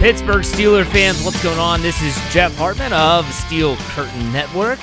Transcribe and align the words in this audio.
Pittsburgh 0.00 0.42
Steeler 0.42 0.86
fans, 0.86 1.22
what's 1.22 1.42
going 1.42 1.58
on? 1.58 1.82
This 1.82 2.00
is 2.00 2.14
Jeff 2.32 2.54
Hartman 2.56 2.94
of 2.94 3.30
Steel 3.32 3.76
Curtain 3.76 4.32
Network. 4.32 4.78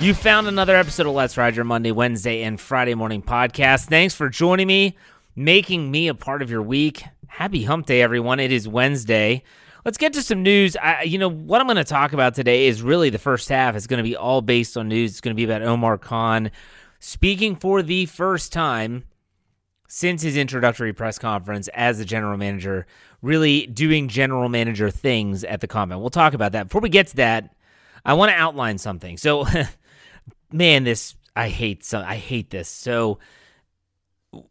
You 0.00 0.14
found 0.14 0.48
another 0.48 0.74
episode 0.74 1.06
of 1.06 1.14
Let's 1.14 1.36
Ride 1.36 1.54
Your 1.54 1.64
Monday, 1.64 1.92
Wednesday, 1.92 2.42
and 2.42 2.60
Friday 2.60 2.94
morning 2.94 3.22
podcast. 3.22 3.86
Thanks 3.86 4.14
for 4.14 4.28
joining 4.28 4.66
me, 4.66 4.96
making 5.36 5.92
me 5.92 6.08
a 6.08 6.14
part 6.14 6.42
of 6.42 6.50
your 6.50 6.62
week. 6.62 7.04
Happy 7.28 7.62
Hump 7.64 7.86
Day, 7.86 8.02
everyone. 8.02 8.40
It 8.40 8.50
is 8.50 8.66
Wednesday. 8.66 9.44
Let's 9.84 9.98
get 9.98 10.12
to 10.12 10.22
some 10.22 10.42
news. 10.42 10.76
I, 10.76 11.02
you 11.02 11.18
know, 11.18 11.28
what 11.28 11.60
I'm 11.60 11.66
going 11.66 11.76
to 11.76 11.84
talk 11.84 12.12
about 12.12 12.34
today 12.34 12.66
is 12.66 12.82
really 12.82 13.10
the 13.10 13.18
first 13.18 13.48
half. 13.48 13.74
It's 13.74 13.88
going 13.88 13.98
to 13.98 14.08
be 14.08 14.16
all 14.16 14.40
based 14.40 14.76
on 14.76 14.88
news. 14.88 15.12
It's 15.12 15.20
going 15.20 15.34
to 15.34 15.40
be 15.40 15.44
about 15.44 15.62
Omar 15.62 15.98
Khan 15.98 16.50
speaking 17.00 17.56
for 17.56 17.82
the 17.82 18.06
first 18.06 18.52
time 18.52 19.04
since 19.88 20.22
his 20.22 20.36
introductory 20.36 20.92
press 20.92 21.18
conference 21.18 21.68
as 21.74 21.98
the 21.98 22.04
general 22.04 22.38
manager, 22.38 22.86
really 23.22 23.66
doing 23.66 24.08
general 24.08 24.48
manager 24.48 24.88
things 24.88 25.42
at 25.42 25.60
the 25.60 25.66
combine. 25.66 26.00
We'll 26.00 26.10
talk 26.10 26.32
about 26.32 26.52
that. 26.52 26.68
Before 26.68 26.80
we 26.80 26.88
get 26.88 27.08
to 27.08 27.16
that, 27.16 27.54
I 28.04 28.14
want 28.14 28.30
to 28.30 28.36
outline 28.36 28.78
something. 28.78 29.16
So, 29.16 29.46
man, 30.52 30.84
this 30.84 31.16
I 31.34 31.48
hate. 31.48 31.84
So 31.84 32.00
I 32.00 32.16
hate 32.16 32.50
this. 32.50 32.68
So, 32.68 33.18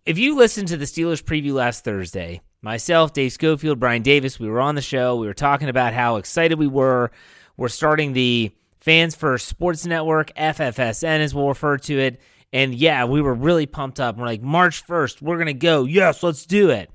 if 0.05 0.19
you 0.19 0.35
listened 0.35 0.67
to 0.67 0.77
the 0.77 0.85
Steelers 0.85 1.23
preview 1.23 1.53
last 1.53 1.83
Thursday, 1.83 2.41
myself, 2.61 3.13
Dave 3.13 3.31
Schofield, 3.31 3.79
Brian 3.79 4.01
Davis, 4.01 4.39
we 4.39 4.49
were 4.49 4.61
on 4.61 4.75
the 4.75 4.81
show. 4.81 5.15
We 5.17 5.27
were 5.27 5.33
talking 5.33 5.69
about 5.69 5.93
how 5.93 6.17
excited 6.17 6.59
we 6.59 6.67
were. 6.67 7.11
We're 7.57 7.67
starting 7.69 8.13
the 8.13 8.51
Fans 8.79 9.15
First 9.15 9.47
Sports 9.47 9.85
Network, 9.85 10.33
FFSN 10.35 11.19
as 11.19 11.35
we'll 11.35 11.47
refer 11.47 11.77
to 11.77 11.99
it. 11.99 12.21
And 12.53 12.75
yeah, 12.75 13.05
we 13.05 13.21
were 13.21 13.33
really 13.33 13.65
pumped 13.65 13.99
up. 13.99 14.17
We're 14.17 14.25
like, 14.25 14.41
March 14.41 14.85
1st, 14.85 15.21
we're 15.21 15.37
going 15.37 15.47
to 15.47 15.53
go. 15.53 15.85
Yes, 15.85 16.21
let's 16.23 16.45
do 16.45 16.69
it. 16.69 16.89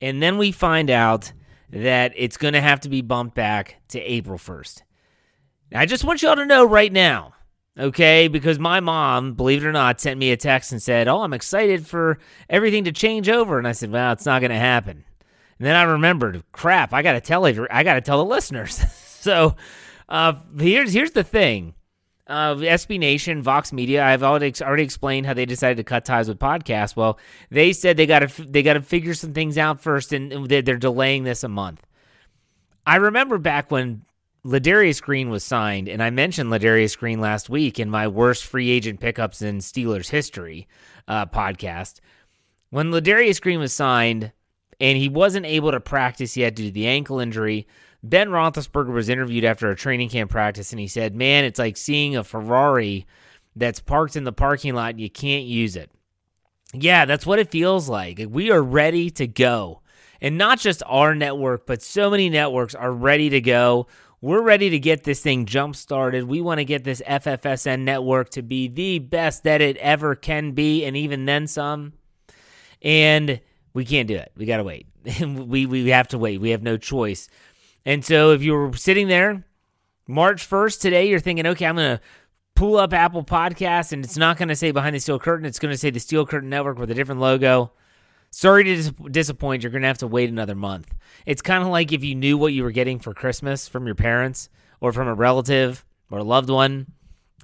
And 0.00 0.22
then 0.22 0.36
we 0.36 0.52
find 0.52 0.90
out 0.90 1.32
that 1.70 2.12
it's 2.16 2.36
going 2.36 2.54
to 2.54 2.60
have 2.60 2.80
to 2.80 2.88
be 2.88 3.00
bumped 3.00 3.34
back 3.34 3.76
to 3.88 4.00
April 4.00 4.38
1st. 4.38 4.82
I 5.74 5.86
just 5.86 6.04
want 6.04 6.20
y'all 6.20 6.36
to 6.36 6.44
know 6.44 6.66
right 6.66 6.92
now, 6.92 7.32
okay? 7.78 8.28
Because 8.28 8.58
my 8.58 8.80
mom, 8.80 9.34
believe 9.34 9.64
it 9.64 9.68
or 9.68 9.72
not, 9.72 10.00
sent 10.00 10.18
me 10.18 10.30
a 10.32 10.36
text 10.36 10.72
and 10.72 10.82
said, 10.82 11.08
Oh, 11.08 11.22
I'm 11.22 11.32
excited 11.32 11.86
for 11.86 12.18
everything 12.48 12.84
to 12.84 12.92
change 12.92 13.28
over. 13.28 13.58
And 13.58 13.68
I 13.68 13.72
said, 13.72 13.90
Well, 13.90 14.12
it's 14.12 14.26
not 14.26 14.40
going 14.40 14.50
to 14.50 14.56
happen. 14.56 15.04
And 15.58 15.66
then 15.66 15.76
I 15.76 15.82
remembered, 15.82 16.42
crap, 16.52 16.92
I 16.92 17.02
got 17.02 17.12
to 17.12 17.20
tell 17.20 17.46
every, 17.46 17.70
I 17.70 17.82
got 17.82 17.94
to 17.94 18.00
tell 18.00 18.18
the 18.18 18.28
listeners. 18.28 18.74
so 19.20 19.56
uh, 20.08 20.34
here's 20.58 20.92
here's 20.92 21.12
the 21.12 21.24
thing 21.24 21.74
uh, 22.26 22.54
SB 22.54 22.98
Nation, 22.98 23.42
Vox 23.42 23.72
Media. 23.72 24.04
I've 24.04 24.22
already 24.22 24.52
already 24.62 24.84
explained 24.84 25.26
how 25.26 25.34
they 25.34 25.46
decided 25.46 25.76
to 25.76 25.84
cut 25.84 26.04
ties 26.04 26.28
with 26.28 26.38
podcasts. 26.38 26.96
Well, 26.96 27.18
they 27.50 27.72
said 27.72 27.96
they 27.96 28.06
got 28.06 28.20
to 28.20 28.44
they 28.44 28.62
got 28.62 28.74
to 28.74 28.82
figure 28.82 29.14
some 29.14 29.32
things 29.32 29.58
out 29.58 29.80
first, 29.80 30.12
and 30.12 30.48
they're 30.48 30.62
delaying 30.62 31.24
this 31.24 31.44
a 31.44 31.48
month. 31.48 31.84
I 32.86 32.96
remember 32.96 33.38
back 33.38 33.70
when 33.70 34.02
Ladarius 34.44 35.00
Green 35.00 35.30
was 35.30 35.44
signed, 35.44 35.88
and 35.88 36.02
I 36.02 36.10
mentioned 36.10 36.50
Ladarius 36.50 36.98
Green 36.98 37.20
last 37.20 37.48
week 37.48 37.78
in 37.78 37.88
my 37.88 38.08
worst 38.08 38.44
free 38.44 38.70
agent 38.70 38.98
pickups 38.98 39.40
in 39.40 39.58
Steelers 39.58 40.10
history 40.10 40.66
uh, 41.06 41.26
podcast. 41.26 42.00
When 42.70 42.90
Ladarius 42.90 43.40
Green 43.40 43.60
was 43.60 43.72
signed, 43.72 44.32
and 44.82 44.98
he 44.98 45.08
wasn't 45.08 45.46
able 45.46 45.70
to 45.70 45.78
practice 45.78 46.36
yet 46.36 46.56
due 46.56 46.66
to 46.66 46.70
the 46.72 46.88
ankle 46.88 47.20
injury. 47.20 47.68
Ben 48.02 48.30
Roethlisberger 48.30 48.92
was 48.92 49.08
interviewed 49.08 49.44
after 49.44 49.70
a 49.70 49.76
training 49.76 50.08
camp 50.08 50.32
practice, 50.32 50.72
and 50.72 50.80
he 50.80 50.88
said, 50.88 51.14
"Man, 51.14 51.44
it's 51.44 51.60
like 51.60 51.76
seeing 51.76 52.16
a 52.16 52.24
Ferrari 52.24 53.06
that's 53.54 53.78
parked 53.78 54.16
in 54.16 54.24
the 54.24 54.32
parking 54.32 54.74
lot 54.74 54.90
and 54.90 55.00
you 55.00 55.08
can't 55.08 55.44
use 55.44 55.76
it." 55.76 55.88
Yeah, 56.74 57.04
that's 57.04 57.24
what 57.24 57.38
it 57.38 57.52
feels 57.52 57.88
like. 57.88 58.20
We 58.28 58.50
are 58.50 58.60
ready 58.60 59.08
to 59.10 59.28
go, 59.28 59.82
and 60.20 60.36
not 60.36 60.58
just 60.58 60.82
our 60.86 61.14
network, 61.14 61.64
but 61.64 61.80
so 61.80 62.10
many 62.10 62.28
networks 62.28 62.74
are 62.74 62.92
ready 62.92 63.30
to 63.30 63.40
go. 63.40 63.86
We're 64.22 64.40
ready 64.40 64.70
to 64.70 64.78
get 64.78 65.02
this 65.02 65.20
thing 65.20 65.46
jump 65.46 65.74
started. 65.74 66.28
We 66.28 66.40
want 66.40 66.58
to 66.58 66.64
get 66.64 66.84
this 66.84 67.02
FFSN 67.04 67.80
network 67.80 68.30
to 68.30 68.42
be 68.42 68.68
the 68.68 69.00
best 69.00 69.42
that 69.42 69.60
it 69.60 69.76
ever 69.78 70.14
can 70.14 70.52
be, 70.52 70.84
and 70.84 70.96
even 70.96 71.24
then 71.24 71.48
some. 71.48 71.94
And 72.80 73.40
we 73.74 73.84
can't 73.84 74.06
do 74.06 74.14
it. 74.14 74.30
We 74.36 74.46
got 74.46 74.58
to 74.58 74.62
wait. 74.62 74.86
we 75.20 75.66
we 75.66 75.88
have 75.88 76.06
to 76.08 76.18
wait. 76.18 76.40
We 76.40 76.50
have 76.50 76.62
no 76.62 76.76
choice. 76.76 77.28
And 77.84 78.04
so 78.04 78.30
if 78.30 78.44
you 78.44 78.52
were 78.52 78.72
sitting 78.74 79.08
there 79.08 79.44
March 80.06 80.48
1st 80.48 80.80
today, 80.80 81.08
you're 81.08 81.18
thinking, 81.18 81.48
okay, 81.48 81.66
I'm 81.66 81.74
going 81.74 81.96
to 81.96 82.02
pull 82.54 82.76
up 82.76 82.92
Apple 82.92 83.24
Podcasts 83.24 83.92
and 83.92 84.04
it's 84.04 84.16
not 84.16 84.36
going 84.36 84.50
to 84.50 84.56
say 84.56 84.70
Behind 84.70 84.94
the 84.94 85.00
Steel 85.00 85.18
Curtain. 85.18 85.46
It's 85.46 85.58
going 85.58 85.72
to 85.72 85.78
say 85.78 85.90
the 85.90 85.98
Steel 85.98 86.26
Curtain 86.26 86.48
Network 86.48 86.78
with 86.78 86.92
a 86.92 86.94
different 86.94 87.20
logo. 87.20 87.72
Sorry 88.32 88.64
to 88.64 88.74
dis- 88.74 88.92
disappoint. 89.10 89.62
You're 89.62 89.70
going 89.70 89.82
to 89.82 89.88
have 89.88 89.98
to 89.98 90.06
wait 90.06 90.30
another 90.30 90.54
month. 90.54 90.92
It's 91.26 91.42
kind 91.42 91.62
of 91.62 91.68
like 91.68 91.92
if 91.92 92.02
you 92.02 92.14
knew 92.14 92.38
what 92.38 92.54
you 92.54 92.62
were 92.62 92.70
getting 92.70 92.98
for 92.98 93.12
Christmas 93.12 93.68
from 93.68 93.84
your 93.84 93.94
parents 93.94 94.48
or 94.80 94.90
from 94.90 95.06
a 95.06 95.14
relative 95.14 95.84
or 96.10 96.18
a 96.18 96.24
loved 96.24 96.48
one, 96.48 96.86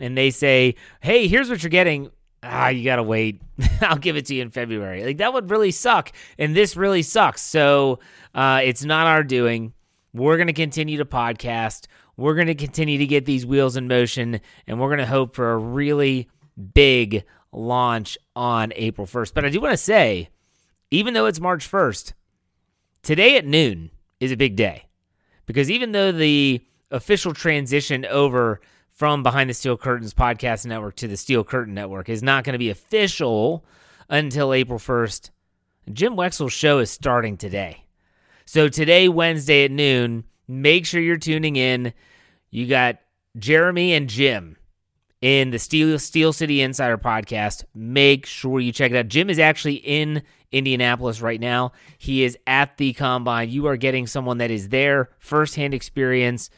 and 0.00 0.16
they 0.16 0.30
say, 0.30 0.76
hey, 1.00 1.28
here's 1.28 1.50
what 1.50 1.62
you're 1.62 1.68
getting. 1.70 2.10
Ah, 2.42 2.68
you 2.68 2.84
got 2.84 2.96
to 2.96 3.02
wait. 3.02 3.42
I'll 3.82 3.98
give 3.98 4.16
it 4.16 4.26
to 4.26 4.34
you 4.34 4.40
in 4.40 4.50
February. 4.50 5.04
Like 5.04 5.18
that 5.18 5.34
would 5.34 5.50
really 5.50 5.72
suck. 5.72 6.10
And 6.38 6.56
this 6.56 6.74
really 6.74 7.02
sucks. 7.02 7.42
So 7.42 7.98
uh, 8.34 8.60
it's 8.64 8.84
not 8.84 9.06
our 9.06 9.22
doing. 9.22 9.74
We're 10.14 10.38
going 10.38 10.46
to 10.46 10.54
continue 10.54 10.96
to 10.98 11.04
podcast. 11.04 11.86
We're 12.16 12.34
going 12.34 12.46
to 12.46 12.54
continue 12.54 12.96
to 12.98 13.06
get 13.06 13.26
these 13.26 13.44
wheels 13.44 13.76
in 13.76 13.88
motion, 13.88 14.40
and 14.66 14.80
we're 14.80 14.88
going 14.88 14.98
to 14.98 15.06
hope 15.06 15.36
for 15.36 15.52
a 15.52 15.58
really 15.58 16.28
big 16.74 17.24
launch 17.52 18.16
on 18.34 18.72
April 18.74 19.06
1st. 19.06 19.34
But 19.34 19.44
I 19.44 19.50
do 19.50 19.60
want 19.60 19.72
to 19.74 19.76
say, 19.76 20.30
even 20.90 21.14
though 21.14 21.26
it's 21.26 21.40
March 21.40 21.70
1st, 21.70 22.12
today 23.02 23.36
at 23.36 23.46
noon 23.46 23.90
is 24.20 24.32
a 24.32 24.36
big 24.36 24.56
day 24.56 24.84
because 25.46 25.70
even 25.70 25.92
though 25.92 26.12
the 26.12 26.60
official 26.90 27.34
transition 27.34 28.04
over 28.06 28.60
from 28.92 29.22
Behind 29.22 29.48
the 29.48 29.54
Steel 29.54 29.76
Curtains 29.76 30.12
podcast 30.12 30.66
network 30.66 30.96
to 30.96 31.08
the 31.08 31.16
Steel 31.16 31.44
Curtain 31.44 31.74
Network 31.74 32.08
is 32.08 32.22
not 32.22 32.44
going 32.44 32.54
to 32.54 32.58
be 32.58 32.70
official 32.70 33.64
until 34.08 34.52
April 34.52 34.78
1st, 34.78 35.30
Jim 35.92 36.14
Wexell's 36.14 36.52
show 36.52 36.78
is 36.78 36.90
starting 36.90 37.36
today. 37.36 37.84
So 38.44 38.68
today, 38.68 39.08
Wednesday 39.08 39.64
at 39.64 39.70
noon, 39.70 40.24
make 40.48 40.84
sure 40.84 41.00
you're 41.00 41.16
tuning 41.16 41.56
in. 41.56 41.92
You 42.50 42.66
got 42.66 42.98
Jeremy 43.38 43.92
and 43.92 44.08
Jim 44.08 44.56
in 45.20 45.50
the 45.50 45.58
Steel 45.58 45.98
Steel 45.98 46.32
City 46.32 46.60
Insider 46.60 46.98
podcast. 46.98 47.64
Make 47.74 48.26
sure 48.26 48.60
you 48.60 48.72
check 48.72 48.90
it 48.92 48.96
out. 48.96 49.08
Jim 49.08 49.30
is 49.30 49.38
actually 49.38 49.74
in 49.74 50.22
Indianapolis 50.52 51.20
right 51.20 51.40
now. 51.40 51.72
He 51.98 52.24
is 52.24 52.38
at 52.46 52.76
the 52.76 52.92
combine. 52.92 53.50
You 53.50 53.66
are 53.66 53.76
getting 53.76 54.06
someone 54.06 54.38
that 54.38 54.50
is 54.50 54.68
there, 54.68 55.10
firsthand 55.18 55.74
experience. 55.74 56.50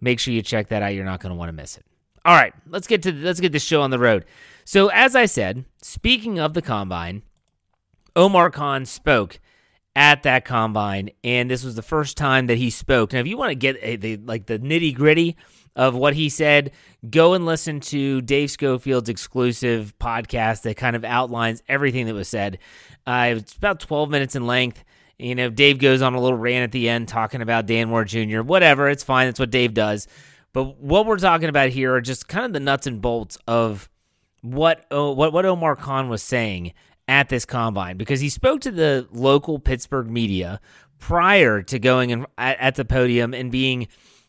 Make 0.00 0.20
sure 0.20 0.32
you 0.32 0.42
check 0.42 0.68
that 0.68 0.82
out. 0.82 0.94
You're 0.94 1.04
not 1.04 1.20
going 1.20 1.30
to 1.30 1.36
want 1.36 1.48
to 1.48 1.52
miss 1.52 1.76
it. 1.76 1.84
All 2.24 2.34
right, 2.34 2.52
let's 2.68 2.86
get 2.86 3.02
to 3.02 3.12
let's 3.12 3.40
get 3.40 3.52
this 3.52 3.62
show 3.62 3.82
on 3.82 3.90
the 3.90 3.98
road. 3.98 4.24
So 4.64 4.88
as 4.88 5.14
I 5.14 5.26
said, 5.26 5.64
speaking 5.80 6.40
of 6.40 6.54
the 6.54 6.62
combine, 6.62 7.22
Omar 8.16 8.50
Khan 8.50 8.84
spoke 8.84 9.38
at 9.94 10.24
that 10.24 10.44
combine, 10.44 11.10
and 11.22 11.50
this 11.50 11.62
was 11.62 11.76
the 11.76 11.82
first 11.82 12.16
time 12.16 12.48
that 12.48 12.58
he 12.58 12.68
spoke. 12.68 13.12
Now, 13.12 13.20
if 13.20 13.26
you 13.28 13.36
want 13.36 13.50
to 13.50 13.54
get 13.54 13.76
a, 13.80 13.96
the 13.96 14.16
like 14.16 14.46
the 14.46 14.58
nitty 14.58 14.94
gritty 14.94 15.36
of 15.76 15.94
what 15.94 16.14
he 16.14 16.28
said, 16.28 16.72
go 17.08 17.34
and 17.34 17.46
listen 17.46 17.78
to 17.78 18.22
Dave 18.22 18.50
Schofield's 18.50 19.08
exclusive 19.08 19.94
podcast 20.00 20.62
that 20.62 20.76
kind 20.76 20.96
of 20.96 21.04
outlines 21.04 21.62
everything 21.68 22.06
that 22.06 22.14
was 22.14 22.28
said. 22.28 22.58
Uh, 23.06 23.34
it's 23.36 23.54
about 23.54 23.78
12 23.78 24.10
minutes 24.10 24.34
in 24.34 24.46
length. 24.46 24.82
You 25.18 25.34
know, 25.34 25.50
Dave 25.50 25.78
goes 25.78 26.02
on 26.02 26.14
a 26.14 26.20
little 26.20 26.36
rant 26.36 26.64
at 26.64 26.72
the 26.72 26.88
end 26.88 27.08
talking 27.08 27.42
about 27.42 27.66
Dan 27.66 27.90
Moore 27.90 28.04
Jr. 28.04 28.40
Whatever, 28.40 28.88
it's 28.88 29.04
fine. 29.04 29.28
That's 29.28 29.38
what 29.38 29.50
Dave 29.50 29.74
does. 29.74 30.08
But 30.52 30.78
what 30.78 31.06
we're 31.06 31.18
talking 31.18 31.50
about 31.50 31.68
here 31.68 31.94
are 31.94 32.00
just 32.00 32.28
kind 32.28 32.46
of 32.46 32.52
the 32.54 32.60
nuts 32.60 32.86
and 32.86 33.00
bolts 33.00 33.38
of 33.46 33.88
what 34.40 34.86
what 34.90 35.32
what 35.32 35.44
Omar 35.44 35.76
Khan 35.76 36.08
was 36.08 36.22
saying 36.22 36.72
at 37.08 37.28
this 37.28 37.44
combine 37.44 37.96
because 37.96 38.20
he 38.20 38.28
spoke 38.28 38.60
to 38.62 38.70
the 38.70 39.06
local 39.12 39.58
Pittsburgh 39.58 40.08
media 40.08 40.60
prior 40.98 41.62
to 41.62 41.78
going 41.78 42.10
in, 42.10 42.26
at, 42.38 42.58
at 42.58 42.74
the 42.76 42.84
podium 42.84 43.34
and 43.34 43.52
being 43.52 43.88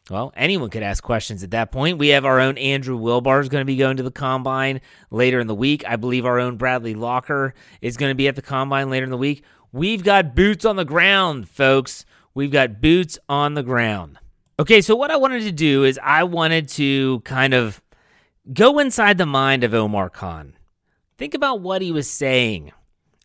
well, 0.09 0.31
anyone 0.35 0.69
could 0.69 0.83
ask 0.83 1.03
questions 1.03 1.43
at 1.43 1.51
that 1.51 1.71
point. 1.71 1.97
We 1.97 2.09
have 2.09 2.25
our 2.25 2.39
own 2.39 2.57
Andrew 2.57 2.97
Wilbar 2.97 3.41
is 3.41 3.49
going 3.49 3.61
to 3.61 3.65
be 3.65 3.75
going 3.75 3.97
to 3.97 4.03
the 4.03 4.11
combine 4.11 4.81
later 5.11 5.39
in 5.39 5.47
the 5.47 5.55
week. 5.55 5.83
I 5.85 5.95
believe 5.97 6.25
our 6.25 6.39
own 6.39 6.57
Bradley 6.57 6.93
Locker 6.93 7.53
is 7.81 7.97
going 7.97 8.11
to 8.11 8.15
be 8.15 8.27
at 8.27 8.35
the 8.35 8.41
combine 8.41 8.89
later 8.89 9.03
in 9.03 9.11
the 9.11 9.17
week. 9.17 9.43
We've 9.71 10.03
got 10.03 10.35
boots 10.35 10.65
on 10.65 10.77
the 10.77 10.85
ground, 10.85 11.49
folks. 11.49 12.05
We've 12.33 12.51
got 12.51 12.81
boots 12.81 13.19
on 13.27 13.55
the 13.55 13.63
ground. 13.63 14.17
Okay, 14.59 14.81
so 14.81 14.95
what 14.95 15.11
I 15.11 15.17
wanted 15.17 15.43
to 15.43 15.51
do 15.51 15.83
is 15.83 15.99
I 16.01 16.23
wanted 16.23 16.69
to 16.69 17.19
kind 17.21 17.53
of 17.53 17.81
go 18.53 18.79
inside 18.79 19.17
the 19.17 19.25
mind 19.25 19.63
of 19.63 19.73
Omar 19.73 20.09
Khan. 20.09 20.53
Think 21.17 21.33
about 21.33 21.61
what 21.61 21.81
he 21.81 21.91
was 21.91 22.09
saying. 22.09 22.71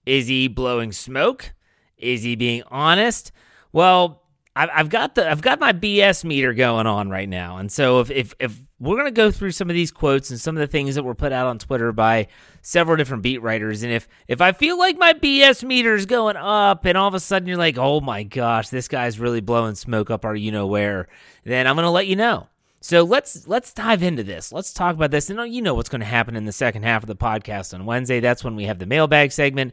Is 0.04 0.26
he 0.26 0.48
blowing 0.48 0.92
smoke? 0.92 1.52
Is 1.96 2.22
he 2.22 2.34
being 2.34 2.64
honest? 2.68 3.30
Well, 3.72 4.21
I've 4.54 4.90
got 4.90 5.14
the 5.14 5.30
I've 5.30 5.40
got 5.40 5.60
my 5.60 5.72
BS 5.72 6.24
meter 6.24 6.52
going 6.52 6.86
on 6.86 7.08
right 7.08 7.28
now, 7.28 7.56
and 7.56 7.72
so 7.72 8.00
if 8.00 8.10
if 8.10 8.34
if 8.38 8.60
we're 8.78 8.98
gonna 8.98 9.10
go 9.10 9.30
through 9.30 9.52
some 9.52 9.70
of 9.70 9.74
these 9.74 9.90
quotes 9.90 10.28
and 10.28 10.38
some 10.38 10.56
of 10.56 10.60
the 10.60 10.66
things 10.66 10.94
that 10.94 11.04
were 11.04 11.14
put 11.14 11.32
out 11.32 11.46
on 11.46 11.58
Twitter 11.58 11.90
by 11.90 12.26
several 12.60 12.98
different 12.98 13.22
beat 13.22 13.40
writers, 13.40 13.82
and 13.82 13.90
if 13.90 14.06
if 14.28 14.42
I 14.42 14.52
feel 14.52 14.78
like 14.78 14.98
my 14.98 15.14
BS 15.14 15.64
meter 15.64 15.94
is 15.94 16.04
going 16.04 16.36
up, 16.36 16.84
and 16.84 16.98
all 16.98 17.08
of 17.08 17.14
a 17.14 17.20
sudden 17.20 17.48
you're 17.48 17.56
like, 17.56 17.78
oh 17.78 18.02
my 18.02 18.24
gosh, 18.24 18.68
this 18.68 18.88
guy's 18.88 19.18
really 19.18 19.40
blowing 19.40 19.74
smoke 19.74 20.10
up 20.10 20.26
our 20.26 20.36
you 20.36 20.52
know 20.52 20.66
where, 20.66 21.08
then 21.44 21.66
I'm 21.66 21.74
gonna 21.74 21.90
let 21.90 22.06
you 22.06 22.16
know. 22.16 22.48
So 22.82 23.04
let's 23.04 23.48
let's 23.48 23.72
dive 23.72 24.02
into 24.02 24.22
this. 24.22 24.52
Let's 24.52 24.74
talk 24.74 24.94
about 24.96 25.12
this, 25.12 25.30
and 25.30 25.40
uh, 25.40 25.44
you 25.44 25.62
know 25.62 25.72
what's 25.72 25.88
going 25.88 26.00
to 26.00 26.06
happen 26.06 26.34
in 26.34 26.44
the 26.44 26.52
second 26.52 26.82
half 26.82 27.04
of 27.04 27.06
the 27.06 27.16
podcast 27.16 27.72
on 27.72 27.86
Wednesday. 27.86 28.18
That's 28.18 28.42
when 28.42 28.56
we 28.56 28.64
have 28.64 28.80
the 28.80 28.86
mailbag 28.86 29.30
segment, 29.30 29.72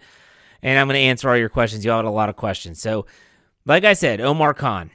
and 0.61 0.79
I'm 0.79 0.87
going 0.87 0.93
to 0.93 1.01
answer 1.01 1.27
all 1.27 1.35
your 1.35 1.49
questions. 1.49 1.83
You 1.83 1.91
all 1.91 1.97
had 1.97 2.05
a 2.05 2.11
lot 2.11 2.29
of 2.29 2.35
questions, 2.35 2.79
so 2.79 3.07
like 3.69 3.85
I 3.85 3.93
said, 3.93 4.19
Omar 4.19 4.53
Khan. 4.53 4.91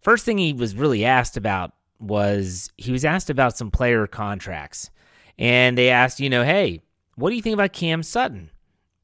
First 0.00 0.24
thing 0.24 0.38
he 0.38 0.52
was 0.52 0.74
really 0.74 1.04
asked 1.04 1.36
about 1.36 1.72
was 1.98 2.70
he 2.76 2.92
was 2.92 3.04
asked 3.04 3.28
about 3.28 3.56
some 3.56 3.70
player 3.70 4.06
contracts. 4.06 4.90
And 5.38 5.76
they 5.76 5.90
asked, 5.90 6.20
you 6.20 6.30
know, 6.30 6.44
hey, 6.44 6.80
what 7.16 7.30
do 7.30 7.36
you 7.36 7.42
think 7.42 7.54
about 7.54 7.72
Cam 7.72 8.02
Sutton? 8.02 8.50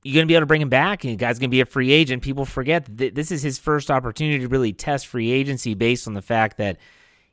You 0.04 0.14
going 0.14 0.26
to 0.26 0.28
be 0.28 0.34
able 0.34 0.42
to 0.42 0.46
bring 0.46 0.62
him 0.62 0.68
back? 0.68 1.04
And 1.04 1.12
the 1.12 1.16
guy's 1.16 1.38
going 1.38 1.50
to 1.50 1.54
be 1.54 1.60
a 1.60 1.66
free 1.66 1.90
agent. 1.90 2.22
People 2.22 2.44
forget 2.44 2.86
that 2.98 3.14
this 3.14 3.32
is 3.32 3.42
his 3.42 3.58
first 3.58 3.90
opportunity 3.90 4.38
to 4.40 4.48
really 4.48 4.72
test 4.72 5.06
free 5.06 5.30
agency 5.30 5.74
based 5.74 6.06
on 6.06 6.14
the 6.14 6.22
fact 6.22 6.56
that 6.58 6.78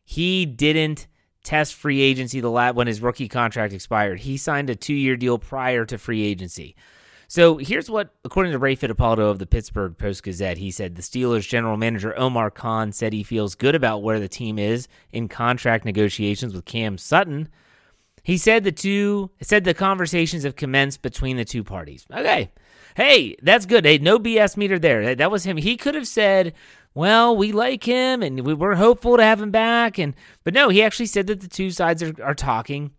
he 0.04 0.46
didn't 0.46 1.08
test 1.44 1.76
free 1.76 2.02
agency 2.02 2.40
the 2.40 2.50
last 2.50 2.76
when 2.76 2.88
his 2.88 3.02
rookie 3.02 3.28
contract 3.28 3.74
expired. 3.74 4.22
He 4.22 4.38
signed 4.38 4.70
a 4.70 4.76
two 4.76 4.96
year 4.96 5.16
deal 5.16 5.38
prior 5.38 5.86
to 5.86 5.98
free 5.98 6.24
agency. 6.24 6.76
So 7.28 7.58
here's 7.58 7.90
what, 7.90 8.14
according 8.24 8.52
to 8.52 8.60
Ray 8.60 8.76
Fittipaldo 8.76 9.30
of 9.30 9.40
the 9.40 9.46
Pittsburgh 9.46 9.98
Post 9.98 10.24
Gazette, 10.24 10.58
he 10.58 10.72
said 10.72 10.96
the 10.96 11.02
Steelers 11.02 11.48
general 11.48 11.78
manager 11.78 12.18
Omar 12.18 12.52
Khan 12.52 12.92
said 12.92 13.14
he 13.14 13.24
feels 13.24 13.56
good 13.56 13.76
about 13.76 14.04
where 14.04 14.20
the 14.20 14.28
team 14.28 14.60
is 14.60 14.88
in 15.12 15.28
contract 15.28 15.86
negotiations 15.86 16.54
with 16.54 16.66
Cam 16.66 16.98
Sutton. 16.98 17.50
He 18.24 18.38
said 18.38 18.64
the 18.64 18.72
two 18.72 19.30
said 19.42 19.64
the 19.64 19.74
conversations 19.74 20.44
have 20.44 20.56
commenced 20.56 21.02
between 21.02 21.38
the 21.38 21.46
two 21.46 21.64
parties. 21.64 22.08
Okay. 22.12 22.52
Hey, 22.96 23.36
that's 23.42 23.66
good. 23.66 23.86
Hey, 23.86 23.98
no 23.98 24.18
BS 24.18 24.58
meter 24.58 24.80
there. 24.80 25.16
That 25.16 25.30
was 25.30 25.44
him. 25.44 25.58
He 25.58 25.78
could 25.78 25.96
have 25.96 26.08
said, 26.08 26.54
well, 26.96 27.36
we 27.36 27.52
like 27.52 27.84
him 27.84 28.24
and 28.24 28.46
we 28.46 28.54
were 28.54 28.76
hopeful 28.76 29.18
to 29.18 29.24
have 29.24 29.42
him 29.42 29.52
back. 29.52 30.00
And 30.00 30.16
but 30.44 30.54
no, 30.54 30.70
he 30.70 30.82
actually 30.82 31.06
said 31.08 31.28
that 31.28 31.42
the 31.42 31.48
two 31.48 31.70
sides 31.70 32.02
are, 32.02 32.14
are 32.24 32.34
talking 32.34 32.92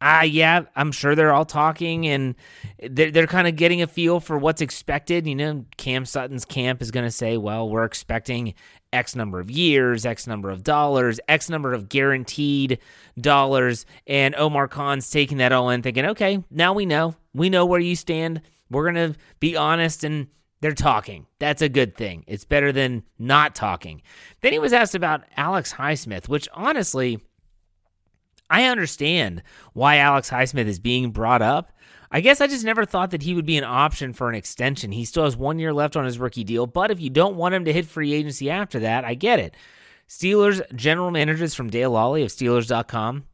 ah, 0.00 0.22
yeah, 0.22 0.62
I'm 0.74 0.92
sure 0.92 1.14
they're 1.14 1.32
all 1.32 1.44
talking 1.44 2.06
and 2.06 2.34
they're, 2.82 3.10
they're 3.10 3.26
kind 3.26 3.48
of 3.48 3.56
getting 3.56 3.82
a 3.82 3.86
feel 3.86 4.20
for 4.20 4.38
what's 4.38 4.60
expected. 4.60 5.26
You 5.26 5.34
know, 5.34 5.64
Cam 5.76 6.04
Sutton's 6.04 6.44
camp 6.44 6.82
is 6.82 6.90
going 6.90 7.06
to 7.06 7.10
say, 7.10 7.36
well, 7.36 7.68
we're 7.68 7.84
expecting 7.84 8.54
X 8.92 9.16
number 9.16 9.40
of 9.40 9.50
years, 9.50 10.06
X 10.06 10.26
number 10.26 10.50
of 10.50 10.62
dollars, 10.62 11.20
X 11.28 11.48
number 11.48 11.72
of 11.72 11.88
guaranteed 11.88 12.78
dollars. 13.20 13.86
And 14.06 14.34
Omar 14.36 14.68
Khan's 14.68 15.10
taking 15.10 15.38
that 15.38 15.52
all 15.52 15.70
in, 15.70 15.82
thinking, 15.82 16.06
okay, 16.06 16.42
now 16.50 16.72
we 16.72 16.86
know. 16.86 17.14
We 17.34 17.50
know 17.50 17.66
where 17.66 17.80
you 17.80 17.96
stand. 17.96 18.42
We're 18.70 18.90
going 18.90 19.12
to 19.12 19.18
be 19.40 19.56
honest 19.56 20.04
and 20.04 20.28
they're 20.60 20.72
talking. 20.72 21.26
That's 21.38 21.62
a 21.62 21.68
good 21.68 21.96
thing. 21.96 22.24
It's 22.26 22.44
better 22.44 22.72
than 22.72 23.04
not 23.18 23.54
talking. 23.54 24.02
Then 24.40 24.52
he 24.52 24.58
was 24.58 24.72
asked 24.72 24.94
about 24.94 25.24
Alex 25.36 25.74
Highsmith, 25.74 26.28
which 26.28 26.48
honestly, 26.52 27.20
I 28.48 28.64
understand 28.64 29.42
why 29.72 29.96
Alex 29.96 30.30
Highsmith 30.30 30.66
is 30.66 30.78
being 30.78 31.10
brought 31.10 31.42
up. 31.42 31.72
I 32.10 32.20
guess 32.20 32.40
I 32.40 32.46
just 32.46 32.64
never 32.64 32.84
thought 32.84 33.10
that 33.10 33.22
he 33.22 33.34
would 33.34 33.46
be 33.46 33.58
an 33.58 33.64
option 33.64 34.12
for 34.12 34.28
an 34.28 34.34
extension. 34.36 34.92
He 34.92 35.04
still 35.04 35.24
has 35.24 35.36
one 35.36 35.58
year 35.58 35.72
left 35.72 35.96
on 35.96 36.04
his 36.04 36.18
rookie 36.18 36.44
deal, 36.44 36.66
but 36.66 36.90
if 36.90 37.00
you 37.00 37.10
don't 37.10 37.36
want 37.36 37.54
him 37.54 37.64
to 37.64 37.72
hit 37.72 37.86
free 37.86 38.12
agency 38.12 38.48
after 38.48 38.78
that, 38.80 39.04
I 39.04 39.14
get 39.14 39.40
it. 39.40 39.54
Steelers 40.08 40.62
general 40.74 41.10
managers 41.10 41.54
from 41.54 41.68
Dale 41.68 41.92
Lolley 41.92 42.22
of 42.22 42.28
Steelers.com. 42.28 43.24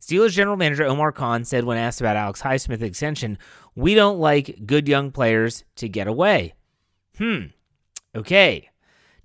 Steelers 0.00 0.32
general 0.32 0.56
manager 0.56 0.84
Omar 0.84 1.12
Khan 1.12 1.44
said 1.44 1.64
when 1.64 1.78
asked 1.78 2.00
about 2.00 2.16
Alex 2.16 2.42
Highsmith's 2.42 2.82
extension, 2.82 3.38
We 3.74 3.94
don't 3.94 4.18
like 4.18 4.66
good 4.66 4.88
young 4.88 5.12
players 5.12 5.64
to 5.76 5.88
get 5.88 6.08
away. 6.08 6.54
Hmm. 7.18 7.46
Okay. 8.14 8.70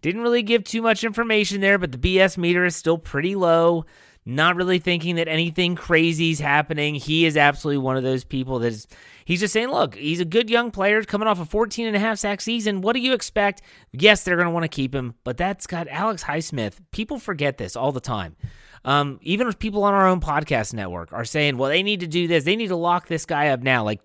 Didn't 0.01 0.21
really 0.21 0.43
give 0.43 0.63
too 0.63 0.81
much 0.81 1.03
information 1.03 1.61
there, 1.61 1.79
but 1.79 1.91
the 1.91 1.97
BS 1.97 2.37
meter 2.37 2.65
is 2.65 2.75
still 2.75 2.97
pretty 2.97 3.35
low 3.35 3.85
not 4.27 4.57
really 4.57 4.77
thinking 4.77 5.15
that 5.15 5.29
anything 5.29 5.75
crazy 5.75 6.31
is 6.31 6.39
happening. 6.39 6.95
He 6.95 7.25
is 7.25 7.37
absolutely 7.37 7.77
one 7.77 7.95
of 7.95 8.03
those 8.03 8.25
people 8.25 8.59
that 8.59 8.67
is, 8.67 8.85
he's 9.23 9.39
just 9.39 9.53
saying, 9.53 9.69
look, 9.69 9.95
he's 9.95 10.19
a 10.19 10.25
good 10.25 10.49
young 10.49 10.69
player 10.69 11.01
coming 11.03 11.29
off 11.29 11.39
a 11.39 11.45
14 11.45 11.87
and 11.87 11.95
a 11.95 11.99
half 11.99 12.19
sack 12.19 12.41
season. 12.41 12.81
What 12.81 12.93
do 12.93 12.99
you 12.99 13.13
expect? 13.13 13.61
Yes, 13.93 14.23
they're 14.23 14.35
going 14.35 14.47
to 14.47 14.51
want 14.51 14.65
to 14.65 14.69
keep 14.69 14.93
him, 14.93 15.15
but 15.23 15.37
that's 15.37 15.65
got 15.65 15.87
Alex 15.87 16.25
Highsmith. 16.25 16.73
People 16.91 17.19
forget 17.19 17.57
this 17.57 17.77
all 17.77 17.93
the 17.93 18.01
time. 18.01 18.35
Um, 18.83 19.17
even 19.21 19.51
people 19.53 19.85
on 19.85 19.93
our 19.93 20.07
own 20.07 20.19
podcast 20.19 20.73
network 20.73 21.13
are 21.13 21.25
saying, 21.25 21.57
well, 21.57 21.69
they 21.69 21.81
need 21.81 22.01
to 22.01 22.07
do 22.07 22.27
this. 22.27 22.43
They 22.43 22.57
need 22.57 22.67
to 22.67 22.75
lock 22.75 23.07
this 23.07 23.25
guy 23.25 23.47
up 23.47 23.61
now. 23.61 23.83
Like, 23.85 24.01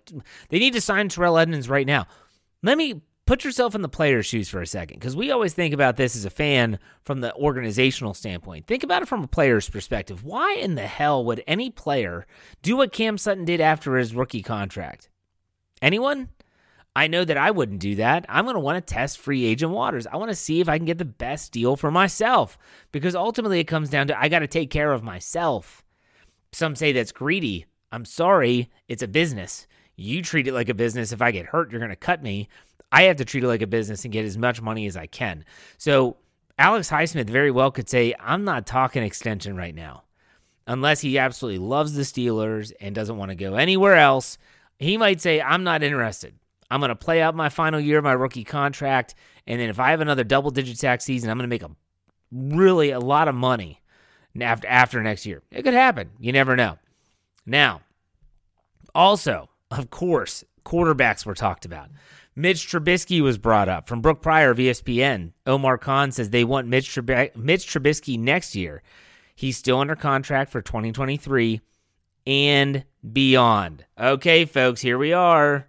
they 0.49 0.59
need 0.59 0.73
to 0.73 0.81
sign 0.81 1.09
Terrell 1.09 1.37
Edmunds 1.37 1.67
right 1.67 1.85
now. 1.85 2.07
Let 2.63 2.77
me 2.77 3.01
put 3.25 3.43
yourself 3.43 3.75
in 3.75 3.81
the 3.81 3.89
player's 3.89 4.25
shoes 4.25 4.49
for 4.49 4.61
a 4.61 4.67
second 4.67 4.99
because 4.99 5.15
we 5.15 5.31
always 5.31 5.53
think 5.53 5.73
about 5.73 5.95
this 5.95 6.15
as 6.15 6.25
a 6.25 6.29
fan 6.29 6.79
from 7.03 7.21
the 7.21 7.33
organizational 7.35 8.13
standpoint. 8.13 8.67
Think 8.67 8.83
about 8.83 9.01
it 9.01 9.07
from 9.07 9.23
a 9.23 9.27
player's 9.27 9.69
perspective. 9.69 10.23
Why 10.23 10.53
in 10.53 10.75
the 10.75 10.87
hell 10.87 11.23
would 11.25 11.43
any 11.47 11.69
player 11.69 12.25
do 12.61 12.77
what 12.77 12.91
Cam 12.91 13.17
Sutton 13.17 13.45
did 13.45 13.61
after 13.61 13.97
his 13.97 14.15
rookie 14.15 14.43
contract? 14.43 15.09
Anyone? 15.81 16.29
I 16.95 17.07
know 17.07 17.25
that 17.25 17.37
I 17.37 17.49
wouldn't 17.49 17.79
do 17.79 17.95
that. 17.95 18.25
I'm 18.29 18.45
going 18.45 18.53
to 18.53 18.59
want 18.59 18.85
to 18.85 18.93
test 18.93 19.17
free 19.17 19.45
agent 19.45 19.71
waters. 19.71 20.05
I 20.05 20.17
want 20.17 20.29
to 20.29 20.35
see 20.35 20.61
if 20.61 20.69
I 20.69 20.77
can 20.77 20.85
get 20.85 20.99
the 20.99 21.05
best 21.05 21.51
deal 21.51 21.75
for 21.75 21.89
myself 21.89 22.57
because 22.91 23.15
ultimately 23.15 23.59
it 23.59 23.63
comes 23.63 23.89
down 23.89 24.07
to 24.07 24.19
I 24.19 24.29
got 24.29 24.39
to 24.39 24.47
take 24.47 24.69
care 24.69 24.91
of 24.91 25.03
myself. 25.03 25.83
Some 26.51 26.75
say 26.75 26.91
that's 26.91 27.11
greedy. 27.11 27.65
I'm 27.91 28.05
sorry, 28.05 28.69
it's 28.87 29.01
a 29.01 29.07
business. 29.07 29.65
You 29.95 30.21
treat 30.21 30.47
it 30.47 30.53
like 30.53 30.69
a 30.69 30.73
business. 30.73 31.11
If 31.11 31.21
I 31.21 31.31
get 31.31 31.47
hurt, 31.47 31.71
you're 31.71 31.79
going 31.79 31.89
to 31.89 31.95
cut 31.95 32.21
me. 32.21 32.47
I 32.93 33.03
have 33.03 33.17
to 33.17 33.25
treat 33.25 33.43
it 33.43 33.47
like 33.47 33.63
a 33.63 33.67
business 33.67 34.05
and 34.05 34.13
get 34.13 34.23
as 34.23 34.37
much 34.37 34.61
money 34.61 34.85
as 34.85 34.95
I 34.95 35.07
can. 35.07 35.45
So 35.79 36.17
Alex 36.59 36.91
Highsmith 36.91 37.27
very 37.27 37.49
well 37.49 37.71
could 37.71 37.89
say, 37.89 38.13
I'm 38.19 38.43
not 38.43 38.67
talking 38.67 39.01
extension 39.01 39.57
right 39.57 39.73
now. 39.73 40.03
Unless 40.67 41.01
he 41.01 41.17
absolutely 41.17 41.57
loves 41.57 41.95
the 41.95 42.03
Steelers 42.03 42.71
and 42.79 42.93
doesn't 42.93 43.17
want 43.17 43.29
to 43.29 43.35
go 43.35 43.55
anywhere 43.55 43.95
else, 43.95 44.37
he 44.77 44.95
might 44.95 45.21
say, 45.21 45.41
I'm 45.41 45.63
not 45.63 45.81
interested. 45.81 46.35
I'm 46.69 46.79
going 46.79 46.89
to 46.89 46.95
play 46.95 47.19
out 47.19 47.35
my 47.35 47.49
final 47.49 47.79
year 47.79 47.97
of 47.97 48.03
my 48.03 48.11
rookie 48.11 48.43
contract. 48.43 49.15
And 49.47 49.59
then 49.59 49.69
if 49.69 49.79
I 49.79 49.89
have 49.89 50.01
another 50.01 50.23
double 50.23 50.51
digit 50.51 50.77
sack 50.77 51.01
season, 51.01 51.31
I'm 51.31 51.37
going 51.37 51.49
to 51.49 51.53
make 51.53 51.63
a 51.63 51.71
really 52.31 52.91
a 52.91 52.99
lot 52.99 53.27
of 53.27 53.33
money 53.33 53.81
after, 54.39 54.67
after 54.67 55.01
next 55.01 55.25
year. 55.25 55.41
It 55.51 55.63
could 55.63 55.73
happen. 55.73 56.11
You 56.19 56.31
never 56.31 56.55
know. 56.55 56.77
Now, 57.43 57.81
also, 58.93 59.49
of 59.71 59.89
course, 59.89 60.43
quarterbacks 60.63 61.25
were 61.25 61.33
talked 61.33 61.65
about. 61.65 61.89
Mitch 62.35 62.67
Trubisky 62.67 63.21
was 63.21 63.37
brought 63.37 63.69
up 63.69 63.87
from 63.87 64.01
Brooke 64.01 64.21
Pryor 64.21 64.51
of 64.51 64.57
ESPN. 64.57 65.33
Omar 65.45 65.77
Khan 65.77 66.11
says 66.11 66.29
they 66.29 66.43
want 66.43 66.67
Mitch, 66.67 66.89
Trub- 66.89 67.35
Mitch 67.35 67.67
Trubisky 67.67 68.17
next 68.17 68.55
year. 68.55 68.81
He's 69.35 69.57
still 69.57 69.79
under 69.79 69.95
contract 69.95 70.51
for 70.51 70.61
2023 70.61 71.61
and 72.25 72.85
beyond. 73.11 73.85
Okay, 73.99 74.45
folks, 74.45 74.81
here 74.81 74.97
we 74.97 75.13
are. 75.13 75.67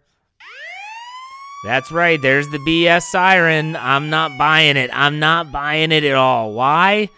That's 1.65 1.91
right. 1.91 2.21
There's 2.21 2.49
the 2.49 2.59
BS 2.59 3.03
siren. 3.03 3.75
I'm 3.77 4.11
not 4.11 4.37
buying 4.37 4.77
it. 4.77 4.91
I'm 4.93 5.19
not 5.19 5.51
buying 5.51 5.93
it 5.93 6.05
at 6.05 6.15
all. 6.15 6.53
Why? 6.53 7.09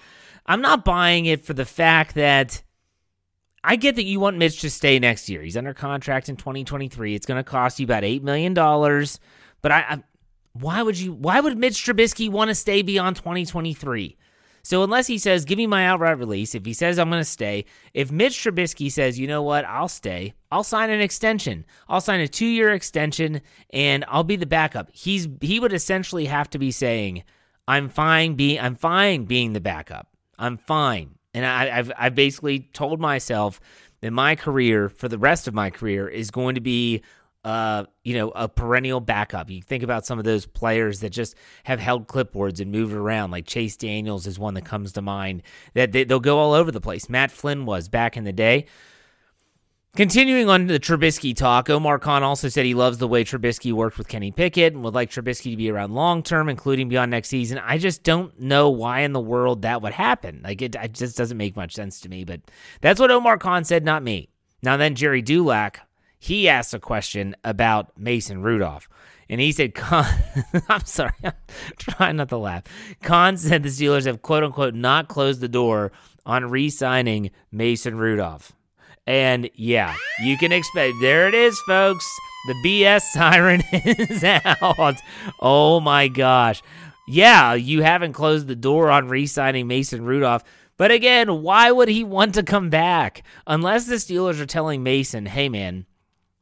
I'm 0.47 0.61
not 0.61 0.85
buying 0.85 1.27
it 1.27 1.45
for 1.45 1.53
the 1.53 1.65
fact 1.65 2.15
that 2.15 2.63
I 3.69 3.75
get 3.75 3.97
that 3.97 4.05
you 4.05 4.21
want 4.21 4.39
Mitch 4.39 4.61
to 4.61 4.71
stay 4.71 5.01
next 5.01 5.29
year. 5.29 5.43
He's 5.43 5.57
under 5.57 5.75
contract 5.75 6.29
in 6.29 6.37
2023. 6.37 7.17
It's 7.17 7.27
going 7.27 7.43
to 7.43 7.43
cost 7.43 7.81
you 7.81 7.85
about 7.85 8.05
$8 8.05 8.23
million. 8.23 8.55
But 8.55 9.73
I, 9.73 9.81
I 9.81 10.03
why 10.53 10.83
would 10.83 10.97
you 10.97 11.13
why 11.13 11.41
would 11.41 11.59
Mitch 11.59 11.85
Trubisky 11.85 12.31
want 12.31 12.49
to 12.49 12.55
stay 12.55 12.83
beyond 12.83 13.17
2023? 13.17 14.17
So 14.63 14.85
unless 14.85 15.09
he 15.09 15.19
says, 15.19 15.45
give 15.45 15.59
me 15.59 15.67
my 15.67 15.85
outright 15.85 16.19
release, 16.19 16.55
if 16.55 16.65
he 16.65 16.73
says 16.73 16.99
I'm 16.99 17.11
going 17.11 17.21
to 17.21 17.25
stay, 17.25 17.65
if 17.93 18.13
Mitch 18.13 18.39
Trubisky 18.39 18.91
says, 18.91 19.19
you 19.19 19.27
know 19.27 19.43
what, 19.43 19.65
I'll 19.65 19.89
stay, 19.89 20.35
I'll 20.51 20.65
sign 20.65 20.91
an 20.91 21.01
extension. 21.01 21.65
I'll 21.89 22.01
sign 22.01 22.21
a 22.21 22.29
two 22.29 22.47
year 22.47 22.73
extension 22.73 23.41
and 23.71 24.05
I'll 24.07 24.25
be 24.25 24.37
the 24.37 24.47
backup. 24.47 24.91
He's 24.93 25.27
he 25.41 25.59
would 25.59 25.73
essentially 25.73 26.27
have 26.27 26.49
to 26.51 26.59
be 26.61 26.71
saying, 26.71 27.25
I'm 27.67 27.89
fine 27.89 28.35
being 28.35 28.61
I'm 28.61 28.77
fine 28.77 29.25
being 29.25 29.55
the 29.55 29.61
backup. 29.61 30.07
I'm 30.39 30.57
fine. 30.57 31.16
And 31.37 31.45
I, 31.45 31.67
have 31.67 31.93
I've 31.99 32.15
basically 32.15 32.61
told 32.61 32.99
myself 32.99 33.61
that 34.01 34.11
my 34.11 34.37
career 34.37 34.89
for 34.89 35.07
the 35.07 35.19
rest 35.19 35.47
of 35.47 35.53
my 35.53 35.69
career 35.69 36.09
is 36.09 36.31
going 36.31 36.55
to 36.55 36.63
be 36.63 37.03
uh, 37.45 37.85
you 38.03 38.15
know, 38.15 38.31
a 38.31 38.49
perennial 38.49 38.99
backup. 38.99 39.51
You 39.51 39.63
think 39.63 39.85
about 39.85 40.05
some 40.05 40.19
of 40.19 40.25
those 40.25 40.47
players 40.47 40.99
that 41.01 41.11
just 41.11 41.37
have 41.63 41.79
held 41.79 42.09
clipboards 42.09 42.59
and 42.59 42.73
moved 42.73 42.93
around, 42.93 43.31
like 43.31 43.47
Chase 43.47 43.77
Daniels 43.77 44.27
is 44.27 44.37
one 44.37 44.55
that 44.55 44.65
comes 44.65 44.93
to 44.95 45.03
mind. 45.03 45.43
That 45.75 45.93
they, 45.93 46.03
they'll 46.03 46.19
go 46.19 46.39
all 46.39 46.55
over 46.55 46.73
the 46.73 46.81
place. 46.81 47.09
Matt 47.09 47.31
Flynn 47.31 47.65
was 47.65 47.89
back 47.89 48.17
in 48.17 48.25
the 48.25 48.33
day. 48.33 48.67
Continuing 49.97 50.51
on 50.51 50.67
the 50.67 50.79
Trubisky 50.79 51.35
talk, 51.35 51.71
Omar 51.71 51.99
Khan 51.99 52.23
also 52.23 52.51
said 52.51 52.67
he 52.67 52.75
loves 52.75 52.99
the 52.99 53.09
way 53.09 53.25
Trubisky 53.25 53.73
worked 53.73 53.97
with 53.97 54.09
Kenny 54.09 54.31
Pickett 54.31 54.75
and 54.75 54.85
would 54.85 54.93
like 54.93 55.11
Trubisky 55.11 55.53
to 55.53 55.57
be 55.57 55.71
around 55.71 55.95
long 55.95 56.23
term, 56.23 56.51
including 56.51 56.91
beyond 56.91 57.11
next 57.11 57.31
season. 57.31 57.57
I 57.65 57.79
just 57.79 58.03
don't 58.03 58.39
know 58.39 58.69
why 58.69 59.01
in 59.01 59.15
the 59.15 59.21
world 59.21 59.63
that 59.63 59.81
would 59.81 59.95
happen. 59.95 60.43
Like 60.45 60.61
it, 60.61 60.75
it 60.75 60.93
just 60.93 61.17
doesn't 61.17 61.39
make 61.39 61.57
much 61.57 61.73
sense 61.73 61.99
to 62.01 62.11
me. 62.11 62.25
But 62.25 62.43
that's 62.83 63.01
what 63.01 63.11
Omar 63.11 63.39
Khan 63.39 63.65
said, 63.65 63.87
not 63.87 64.03
me. 64.03 64.29
Now 64.63 64.77
then, 64.77 64.97
Jerry 64.97 65.23
Dulac, 65.23 65.81
he 66.19 66.47
asked 66.47 66.75
a 66.75 66.79
question 66.79 67.35
about 67.43 67.99
Mason 67.99 68.43
Rudolph. 68.43 68.91
And 69.31 69.41
he 69.41 69.51
said, 69.51 69.75
Khan, 69.75 70.05
I'm 70.69 70.85
sorry, 70.85 71.15
I'm 71.25 71.33
trying 71.79 72.17
not 72.17 72.29
to 72.29 72.37
laugh. 72.37 72.65
Khan 73.03 73.39
said 73.39 73.63
the 73.63 73.71
Steelers 73.71 74.05
have 74.05 74.21
quote 74.21 74.45
unquote 74.45 74.75
not 74.75 75.09
closed 75.09 75.41
the 75.41 75.49
door 75.49 75.91
on 76.27 76.51
re 76.51 76.69
signing 76.69 77.31
Mason 77.51 77.97
Rudolph. 77.97 78.53
And 79.07 79.51
yeah, 79.55 79.95
you 80.21 80.37
can 80.37 80.53
expect. 80.53 80.95
There 81.01 81.29
it 81.29 81.35
is, 81.35 81.59
folks. 81.67 82.07
The 82.47 82.55
BS 82.65 83.03
siren 83.13 83.63
is 83.73 84.25
out. 84.25 84.97
Oh 85.41 85.81
my 85.81 86.09
gosh. 86.09 86.63
Yeah, 87.09 87.55
you 87.55 87.83
haven't 87.83 88.15
closed 88.15 88.49
the 88.49 88.57
door 88.57 88.91
on 88.91 89.09
re 89.09 89.27
signing 89.27 89.69
Mason 89.69 90.05
Rudolph. 90.05 90.43
But 90.77 90.91
again, 90.91 91.43
why 91.43 91.71
would 91.71 91.89
he 91.89 92.05
want 92.05 92.35
to 92.35 92.43
come 92.43 92.69
back? 92.69 93.23
Unless 93.47 93.87
the 93.87 93.95
Steelers 93.95 94.41
are 94.41 94.47
telling 94.47 94.83
Mason, 94.83 95.27
hey 95.27 95.49
man, 95.49 95.87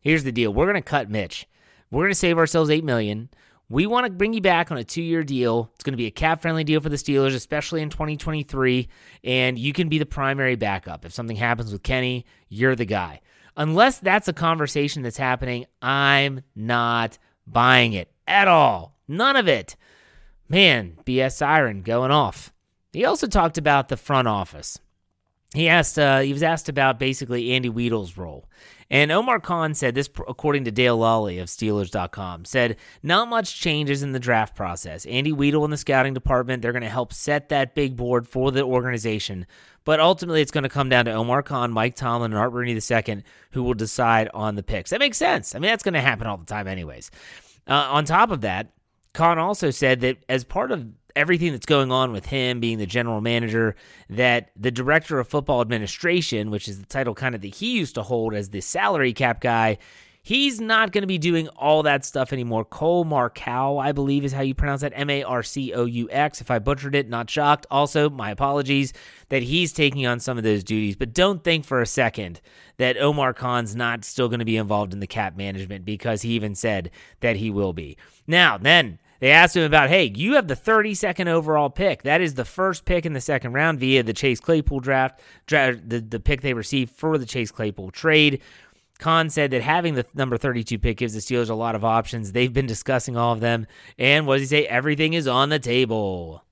here's 0.00 0.24
the 0.24 0.32
deal. 0.32 0.52
We're 0.52 0.64
going 0.64 0.74
to 0.74 0.82
cut 0.82 1.10
Mitch. 1.10 1.46
We're 1.90 2.04
going 2.04 2.12
to 2.12 2.18
save 2.18 2.38
ourselves 2.38 2.70
$8 2.70 2.82
million. 2.82 3.28
We 3.74 3.86
want 3.86 4.06
to 4.06 4.12
bring 4.12 4.34
you 4.34 4.40
back 4.40 4.70
on 4.70 4.78
a 4.78 4.84
two 4.84 5.02
year 5.02 5.24
deal. 5.24 5.68
It's 5.74 5.82
going 5.82 5.94
to 5.94 5.98
be 5.98 6.06
a 6.06 6.12
cap 6.12 6.40
friendly 6.40 6.62
deal 6.62 6.80
for 6.80 6.88
the 6.88 6.94
Steelers, 6.94 7.34
especially 7.34 7.82
in 7.82 7.90
2023. 7.90 8.86
And 9.24 9.58
you 9.58 9.72
can 9.72 9.88
be 9.88 9.98
the 9.98 10.06
primary 10.06 10.54
backup. 10.54 11.04
If 11.04 11.12
something 11.12 11.36
happens 11.36 11.72
with 11.72 11.82
Kenny, 11.82 12.24
you're 12.48 12.76
the 12.76 12.84
guy. 12.84 13.20
Unless 13.56 13.98
that's 13.98 14.28
a 14.28 14.32
conversation 14.32 15.02
that's 15.02 15.16
happening, 15.16 15.66
I'm 15.82 16.42
not 16.54 17.18
buying 17.48 17.94
it 17.94 18.12
at 18.28 18.46
all. 18.46 18.94
None 19.08 19.34
of 19.34 19.48
it. 19.48 19.74
Man, 20.48 20.96
BS 21.04 21.32
siren 21.32 21.82
going 21.82 22.12
off. 22.12 22.52
He 22.92 23.04
also 23.04 23.26
talked 23.26 23.58
about 23.58 23.88
the 23.88 23.96
front 23.96 24.28
office. 24.28 24.78
He 25.54 25.68
asked. 25.68 25.98
Uh, 25.98 26.20
he 26.20 26.32
was 26.32 26.42
asked 26.42 26.68
about 26.68 26.98
basically 26.98 27.52
Andy 27.52 27.70
Weidl's 27.70 28.16
role, 28.16 28.48
and 28.90 29.10
Omar 29.10 29.40
Khan 29.40 29.74
said 29.74 29.94
this, 29.94 30.08
according 30.28 30.64
to 30.64 30.70
Dale 30.70 30.98
Lolley 30.98 31.40
of 31.40 31.48
Steelers.com, 31.48 32.44
said 32.44 32.76
not 33.02 33.28
much 33.28 33.58
changes 33.58 34.02
in 34.02 34.12
the 34.12 34.18
draft 34.18 34.54
process. 34.54 35.06
Andy 35.06 35.32
Weidl 35.32 35.64
in 35.64 35.70
the 35.70 35.76
scouting 35.76 36.14
department, 36.14 36.62
they're 36.62 36.72
going 36.72 36.82
to 36.82 36.88
help 36.88 37.12
set 37.12 37.48
that 37.48 37.74
big 37.74 37.96
board 37.96 38.28
for 38.28 38.52
the 38.52 38.62
organization. 38.62 39.46
But 39.84 40.00
ultimately, 40.00 40.40
it's 40.40 40.50
going 40.50 40.64
to 40.64 40.68
come 40.68 40.88
down 40.88 41.04
to 41.04 41.12
Omar 41.12 41.42
Khan, 41.42 41.72
Mike 41.72 41.94
Tomlin, 41.94 42.32
and 42.32 42.38
Art 42.38 42.52
Rooney 42.52 42.72
II, 42.72 43.22
who 43.52 43.62
will 43.62 43.74
decide 43.74 44.28
on 44.34 44.54
the 44.54 44.62
picks. 44.62 44.90
That 44.90 45.00
makes 45.00 45.18
sense. 45.18 45.54
I 45.54 45.58
mean, 45.58 45.70
that's 45.70 45.82
going 45.82 45.94
to 45.94 46.00
happen 46.00 46.26
all 46.26 46.36
the 46.36 46.46
time, 46.46 46.66
anyways. 46.66 47.10
Uh, 47.66 47.88
on 47.90 48.04
top 48.04 48.30
of 48.30 48.42
that, 48.42 48.72
Khan 49.12 49.38
also 49.38 49.70
said 49.70 50.00
that 50.00 50.24
as 50.28 50.44
part 50.44 50.72
of 50.72 50.86
everything 51.16 51.52
that's 51.52 51.66
going 51.66 51.92
on 51.92 52.12
with 52.12 52.26
him 52.26 52.60
being 52.60 52.78
the 52.78 52.86
general 52.86 53.20
manager, 53.20 53.76
that 54.10 54.50
the 54.56 54.70
director 54.70 55.18
of 55.18 55.28
football 55.28 55.60
administration, 55.60 56.50
which 56.50 56.68
is 56.68 56.80
the 56.80 56.86
title 56.86 57.14
kind 57.14 57.34
of 57.34 57.40
that 57.40 57.54
he 57.54 57.76
used 57.76 57.94
to 57.94 58.02
hold 58.02 58.34
as 58.34 58.50
the 58.50 58.60
salary 58.60 59.12
cap 59.12 59.40
guy, 59.40 59.78
he's 60.22 60.60
not 60.60 60.90
going 60.90 61.02
to 61.02 61.06
be 61.06 61.18
doing 61.18 61.46
all 61.48 61.82
that 61.84 62.04
stuff 62.04 62.32
anymore. 62.32 62.64
Cole 62.64 63.04
Marcoux, 63.04 63.80
I 63.80 63.92
believe, 63.92 64.24
is 64.24 64.32
how 64.32 64.40
you 64.40 64.54
pronounce 64.54 64.80
that. 64.80 64.92
M 64.96 65.10
A 65.10 65.22
R 65.22 65.42
C 65.42 65.72
O 65.72 65.84
U 65.84 66.08
X. 66.10 66.40
If 66.40 66.50
I 66.50 66.58
butchered 66.58 66.94
it, 66.94 67.08
not 67.08 67.30
shocked. 67.30 67.66
Also, 67.70 68.10
my 68.10 68.30
apologies 68.30 68.92
that 69.28 69.42
he's 69.42 69.72
taking 69.72 70.06
on 70.06 70.18
some 70.18 70.38
of 70.38 70.44
those 70.44 70.64
duties. 70.64 70.96
But 70.96 71.14
don't 71.14 71.44
think 71.44 71.64
for 71.64 71.80
a 71.80 71.86
second 71.86 72.40
that 72.78 72.96
Omar 72.96 73.34
Khan's 73.34 73.76
not 73.76 74.04
still 74.04 74.28
going 74.28 74.40
to 74.40 74.44
be 74.44 74.56
involved 74.56 74.92
in 74.92 75.00
the 75.00 75.06
cap 75.06 75.36
management 75.36 75.84
because 75.84 76.22
he 76.22 76.30
even 76.30 76.54
said 76.54 76.90
that 77.20 77.36
he 77.36 77.50
will 77.50 77.72
be. 77.72 77.96
Now, 78.26 78.58
then 78.58 78.98
they 79.20 79.30
asked 79.30 79.56
him 79.56 79.62
about, 79.62 79.88
hey, 79.88 80.12
you 80.14 80.34
have 80.34 80.48
the 80.48 80.56
32nd 80.56 81.26
overall 81.26 81.70
pick. 81.70 82.02
That 82.02 82.20
is 82.20 82.34
the 82.34 82.44
first 82.44 82.84
pick 82.84 83.06
in 83.06 83.12
the 83.12 83.20
second 83.20 83.52
round 83.52 83.80
via 83.80 84.02
the 84.02 84.12
Chase 84.12 84.40
Claypool 84.40 84.80
draft, 84.80 85.20
the, 85.46 86.04
the 86.06 86.20
pick 86.20 86.40
they 86.40 86.54
received 86.54 86.94
for 86.94 87.16
the 87.18 87.26
Chase 87.26 87.50
Claypool 87.50 87.90
trade. 87.90 88.40
Khan 88.98 89.28
said 89.28 89.50
that 89.50 89.62
having 89.62 89.94
the 89.94 90.06
number 90.14 90.36
32 90.36 90.78
pick 90.78 90.98
gives 90.98 91.14
the 91.14 91.20
Steelers 91.20 91.50
a 91.50 91.54
lot 91.54 91.74
of 91.74 91.84
options. 91.84 92.32
They've 92.32 92.52
been 92.52 92.66
discussing 92.66 93.16
all 93.16 93.32
of 93.32 93.40
them. 93.40 93.66
And 93.98 94.26
what 94.26 94.38
does 94.38 94.50
he 94.50 94.56
say? 94.56 94.66
Everything 94.66 95.14
is 95.14 95.26
on 95.26 95.48
the 95.48 95.58
table. 95.58 96.44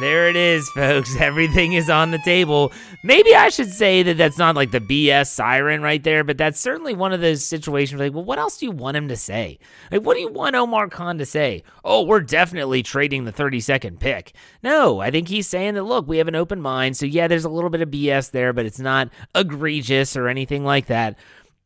There 0.00 0.28
it 0.28 0.36
is, 0.36 0.68
folks. 0.74 1.16
Everything 1.18 1.72
is 1.72 1.88
on 1.88 2.10
the 2.10 2.18
table. 2.18 2.72
Maybe 3.02 3.34
I 3.34 3.48
should 3.48 3.72
say 3.72 4.02
that 4.02 4.18
that's 4.18 4.38
not 4.38 4.54
like 4.56 4.70
the 4.70 4.80
BS 4.80 5.28
siren 5.28 5.80
right 5.80 6.02
there, 6.02 6.22
but 6.24 6.36
that's 6.36 6.60
certainly 6.60 6.94
one 6.94 7.12
of 7.12 7.20
those 7.20 7.44
situations 7.44 8.00
like, 8.00 8.12
well, 8.12 8.24
what 8.24 8.38
else 8.38 8.58
do 8.58 8.66
you 8.66 8.72
want 8.72 8.96
him 8.96 9.08
to 9.08 9.16
say? 9.16 9.58
Like, 9.90 10.02
what 10.02 10.14
do 10.14 10.20
you 10.20 10.28
want 10.28 10.54
Omar 10.54 10.88
Khan 10.88 11.18
to 11.18 11.26
say? 11.26 11.62
Oh, 11.84 12.02
we're 12.02 12.20
definitely 12.20 12.82
trading 12.82 13.24
the 13.24 13.32
32nd 13.32 13.98
pick. 13.98 14.32
No, 14.62 15.00
I 15.00 15.10
think 15.10 15.28
he's 15.28 15.48
saying 15.48 15.74
that, 15.74 15.84
look, 15.84 16.06
we 16.06 16.18
have 16.18 16.28
an 16.28 16.34
open 16.34 16.60
mind. 16.60 16.96
So, 16.96 17.06
yeah, 17.06 17.28
there's 17.28 17.44
a 17.44 17.50
little 17.50 17.70
bit 17.70 17.80
of 17.80 17.90
BS 17.90 18.32
there, 18.32 18.52
but 18.52 18.66
it's 18.66 18.80
not 18.80 19.08
egregious 19.34 20.16
or 20.16 20.28
anything 20.28 20.64
like 20.64 20.86
that 20.86 21.18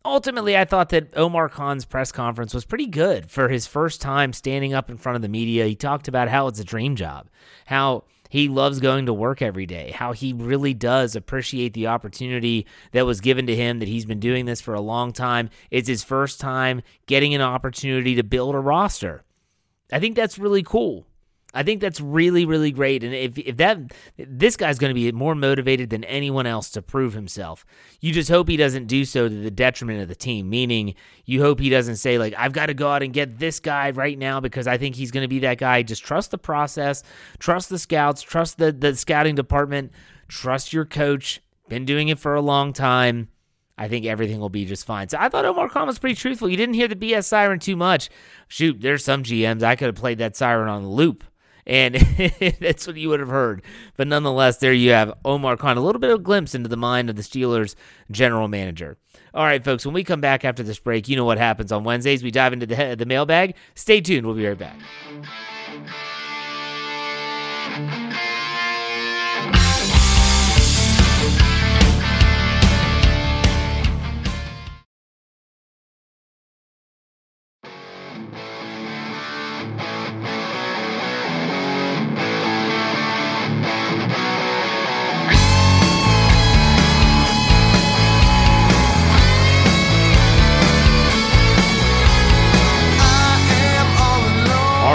ultimately, 0.04 0.56
I 0.56 0.64
thought 0.64 0.90
that 0.90 1.16
Omar 1.16 1.48
Khan's 1.48 1.84
press 1.84 2.12
conference 2.12 2.54
was 2.54 2.64
pretty 2.64 2.86
good 2.86 3.30
for 3.30 3.48
his 3.48 3.66
first 3.66 4.00
time 4.00 4.32
standing 4.32 4.74
up 4.74 4.90
in 4.90 4.96
front 4.96 5.16
of 5.16 5.22
the 5.22 5.28
media. 5.28 5.66
He 5.66 5.74
talked 5.74 6.08
about 6.08 6.28
how 6.28 6.46
it's 6.46 6.60
a 6.60 6.64
dream 6.64 6.96
job, 6.96 7.28
how 7.66 8.04
he 8.30 8.48
loves 8.48 8.78
going 8.78 9.06
to 9.06 9.12
work 9.12 9.42
every 9.42 9.66
day, 9.66 9.90
how 9.90 10.12
he 10.12 10.32
really 10.32 10.72
does 10.72 11.16
appreciate 11.16 11.74
the 11.74 11.88
opportunity 11.88 12.66
that 12.92 13.04
was 13.04 13.20
given 13.20 13.46
to 13.48 13.56
him, 13.56 13.80
that 13.80 13.88
he's 13.88 14.06
been 14.06 14.20
doing 14.20 14.44
this 14.44 14.60
for 14.60 14.74
a 14.74 14.80
long 14.80 15.12
time. 15.12 15.50
It's 15.70 15.88
his 15.88 16.04
first 16.04 16.38
time 16.38 16.82
getting 17.06 17.34
an 17.34 17.40
opportunity 17.40 18.14
to 18.14 18.22
build 18.22 18.54
a 18.54 18.60
roster. 18.60 19.24
I 19.92 19.98
think 19.98 20.14
that's 20.14 20.38
really 20.38 20.62
cool. 20.62 21.06
I 21.52 21.62
think 21.64 21.80
that's 21.80 22.00
really, 22.00 22.44
really 22.44 22.70
great. 22.70 23.02
And 23.02 23.12
if, 23.12 23.36
if 23.38 23.56
that, 23.56 23.78
this 24.16 24.56
guy's 24.56 24.78
going 24.78 24.90
to 24.90 24.94
be 24.94 25.10
more 25.10 25.34
motivated 25.34 25.90
than 25.90 26.04
anyone 26.04 26.46
else 26.46 26.70
to 26.70 26.82
prove 26.82 27.12
himself. 27.12 27.64
You 28.00 28.12
just 28.12 28.30
hope 28.30 28.48
he 28.48 28.56
doesn't 28.56 28.86
do 28.86 29.04
so 29.04 29.28
to 29.28 29.34
the 29.34 29.50
detriment 29.50 30.00
of 30.00 30.08
the 30.08 30.14
team, 30.14 30.48
meaning 30.48 30.94
you 31.24 31.42
hope 31.42 31.58
he 31.58 31.68
doesn't 31.68 31.96
say, 31.96 32.18
like, 32.18 32.34
I've 32.38 32.52
got 32.52 32.66
to 32.66 32.74
go 32.74 32.90
out 32.90 33.02
and 33.02 33.12
get 33.12 33.38
this 33.38 33.58
guy 33.58 33.90
right 33.90 34.16
now 34.16 34.38
because 34.40 34.66
I 34.66 34.78
think 34.78 34.94
he's 34.94 35.10
going 35.10 35.24
to 35.24 35.28
be 35.28 35.40
that 35.40 35.58
guy. 35.58 35.82
Just 35.82 36.04
trust 36.04 36.30
the 36.30 36.38
process, 36.38 37.02
trust 37.38 37.68
the 37.68 37.78
scouts, 37.78 38.22
trust 38.22 38.58
the, 38.58 38.70
the 38.70 38.94
scouting 38.94 39.34
department, 39.34 39.92
trust 40.28 40.72
your 40.72 40.84
coach. 40.84 41.40
Been 41.68 41.84
doing 41.84 42.08
it 42.08 42.18
for 42.18 42.34
a 42.34 42.40
long 42.40 42.72
time. 42.72 43.28
I 43.78 43.88
think 43.88 44.04
everything 44.04 44.40
will 44.40 44.50
be 44.50 44.66
just 44.66 44.84
fine. 44.84 45.08
So 45.08 45.16
I 45.18 45.30
thought 45.30 45.46
Omar 45.46 45.68
Khan 45.68 45.86
was 45.86 45.98
pretty 45.98 46.14
truthful. 46.14 46.50
You 46.50 46.56
didn't 46.56 46.74
hear 46.74 46.86
the 46.86 46.96
BS 46.96 47.24
siren 47.24 47.58
too 47.58 47.76
much. 47.76 48.10
Shoot, 48.46 48.80
there's 48.80 49.02
some 49.02 49.22
GMs 49.22 49.62
I 49.62 49.74
could 49.74 49.86
have 49.86 49.94
played 49.94 50.18
that 50.18 50.36
siren 50.36 50.68
on 50.68 50.82
the 50.82 50.88
loop 50.88 51.24
and 51.66 51.94
that's 52.60 52.86
what 52.86 52.96
you 52.96 53.08
would 53.08 53.20
have 53.20 53.28
heard. 53.28 53.62
But 53.96 54.08
nonetheless, 54.08 54.58
there 54.58 54.72
you 54.72 54.90
have 54.90 55.12
Omar 55.24 55.56
Khan, 55.56 55.76
a 55.76 55.80
little 55.80 56.00
bit 56.00 56.10
of 56.10 56.20
a 56.20 56.22
glimpse 56.22 56.54
into 56.54 56.68
the 56.68 56.76
mind 56.76 57.10
of 57.10 57.16
the 57.16 57.22
Steelers 57.22 57.74
general 58.10 58.48
manager. 58.48 58.96
All 59.32 59.44
right, 59.44 59.62
folks, 59.62 59.84
when 59.84 59.94
we 59.94 60.02
come 60.02 60.20
back 60.20 60.44
after 60.44 60.62
this 60.62 60.78
break, 60.78 61.08
you 61.08 61.16
know 61.16 61.24
what 61.24 61.38
happens 61.38 61.70
on 61.70 61.84
Wednesdays. 61.84 62.22
We 62.22 62.30
dive 62.30 62.52
into 62.52 62.66
the, 62.66 62.96
the 62.98 63.06
mailbag. 63.06 63.54
Stay 63.74 64.00
tuned. 64.00 64.26
We'll 64.26 64.36
be 64.36 64.46
right 64.46 64.58
back. 64.58 64.76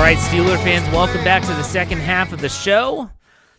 Right, 0.05 0.17
Steeler 0.19 0.63
fans, 0.63 0.87
welcome 0.93 1.23
back 1.23 1.41
to 1.41 1.47
the 1.47 1.63
second 1.63 1.97
half 1.97 2.31
of 2.31 2.39
the 2.39 2.47
show. 2.47 3.09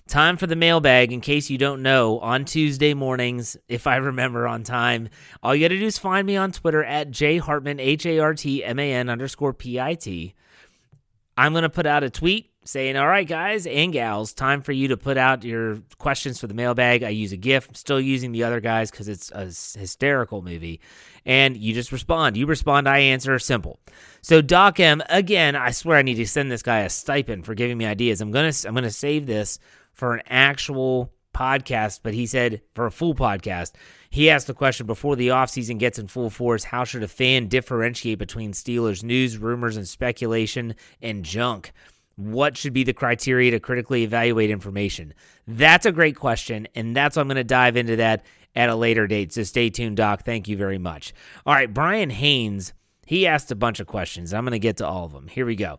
Time 0.07 0.37
for 0.37 0.47
the 0.47 0.55
mailbag. 0.55 1.13
In 1.13 1.21
case 1.21 1.51
you 1.51 1.59
don't 1.59 1.83
know, 1.83 2.21
on 2.21 2.45
Tuesday 2.45 2.95
mornings, 2.95 3.57
if 3.67 3.89
I 3.89 3.97
remember 3.97 4.47
on 4.47 4.63
time, 4.63 5.09
all 5.43 5.57
you 5.57 5.65
got 5.65 5.75
to 5.75 5.79
do 5.81 5.85
is 5.85 5.99
find 5.99 6.25
me 6.25 6.37
on 6.37 6.53
Twitter 6.53 6.85
at 6.85 7.11
jhartman, 7.11 7.81
H 7.81 8.07
A 8.07 8.21
R 8.21 8.33
T 8.33 8.63
M 8.63 8.79
A 8.79 8.93
N 8.93 9.09
underscore 9.09 9.55
P 9.55 9.81
I 9.81 9.95
T. 9.95 10.35
I'm 11.37 11.53
to 11.53 11.69
put 11.69 11.85
out 11.85 12.05
a 12.05 12.11
tweet 12.11 12.53
saying, 12.65 12.97
All 12.97 13.09
right, 13.09 13.27
guys 13.27 13.67
and 13.67 13.93
gals, 13.93 14.33
time 14.33 14.63
for 14.63 14.71
you 14.71 14.87
to 14.87 14.97
put 14.97 15.17
out 15.17 15.43
your 15.43 15.79
questions 15.99 16.39
for 16.39 16.47
the 16.47 16.55
mailbag. 16.55 17.03
I 17.03 17.09
use 17.09 17.33
a 17.33 17.37
GIF. 17.37 17.69
I'm 17.69 17.75
still 17.75 18.01
using 18.01 18.31
the 18.31 18.45
other 18.45 18.61
guys 18.61 18.93
because 18.93 19.09
it's 19.09 19.33
a 19.33 19.47
hysterical 19.79 20.43
movie. 20.43 20.81
And 21.27 21.57
you 21.57 21.75
just 21.75 21.93
respond. 21.93 22.37
You 22.37 22.47
respond, 22.47 22.89
I 22.89 22.99
answer. 23.01 23.39
Simple. 23.39 23.81
So 24.23 24.41
Doc 24.41 24.81
M, 24.81 25.03
again, 25.11 25.57
I 25.57 25.73
swear 25.73 25.99
I 25.99 26.03
need 26.03 26.15
to 26.15 26.27
send 26.27 26.51
this 26.51 26.63
guy 26.63 26.81
a 26.81 26.89
stipend 26.89 27.45
for 27.45 27.55
giving 27.55 27.77
me 27.77 27.85
ideas. 27.85 28.21
I'm 28.21 28.31
gonna 28.31 28.53
I'm 28.65 28.75
gonna 28.75 28.91
save 28.91 29.27
this 29.27 29.59
for 29.93 30.15
an 30.15 30.23
actual 30.29 31.13
podcast, 31.35 32.01
but 32.03 32.15
he 32.15 32.27
said 32.27 32.63
for 32.75 32.87
a 32.87 32.91
full 32.91 33.15
podcast. 33.15 33.73
He 34.09 34.31
asked 34.31 34.47
the 34.47 34.55
question 34.55 34.87
before 34.87 35.17
the 35.17 35.29
offseason 35.29 35.79
gets 35.79 35.99
in 35.99 36.07
full 36.09 36.31
force 36.31 36.65
how 36.65 36.85
should 36.85 37.03
a 37.03 37.09
fan 37.09 37.49
differentiate 37.49 38.19
between 38.19 38.53
Steelers 38.53 39.03
news, 39.03 39.37
rumors, 39.37 39.77
and 39.77 39.87
speculation 39.87 40.75
and 41.03 41.25
junk? 41.25 41.73
What 42.15 42.57
should 42.57 42.73
be 42.73 42.85
the 42.85 42.95
criteria 42.95 43.51
to 43.51 43.61
critically 43.61 44.05
evaluate 44.05 44.49
information? 44.49 45.13
That's 45.47 45.87
a 45.87 45.93
great 45.93 46.17
question, 46.17 46.67
and 46.75 46.97
that's 46.97 47.17
I'm 47.17 47.29
going 47.29 47.37
to 47.37 47.45
dive 47.45 47.77
into 47.77 47.97
that 47.97 48.25
at 48.55 48.69
a 48.69 48.75
later 48.75 49.07
date. 49.07 49.33
So 49.33 49.43
stay 49.43 49.71
tuned, 49.71 49.99
Doc. 49.99 50.25
Thank 50.25 50.49
you 50.49 50.57
very 50.57 50.79
much. 50.79 51.13
All 51.45 51.55
right, 51.55 51.73
Brian 51.73 52.11
Haynes, 52.11 52.73
he 53.07 53.27
asked 53.27 53.53
a 53.53 53.57
bunch 53.57 53.79
of 53.79 53.87
questions. 53.87 54.35
I'm 54.35 54.45
going 54.45 54.53
to 54.53 54.59
get 54.59 54.79
to 54.79 54.87
all 54.87 55.05
of 55.05 55.13
them. 55.13 55.29
Here 55.29 55.47
we 55.47 55.55
go. 55.55 55.79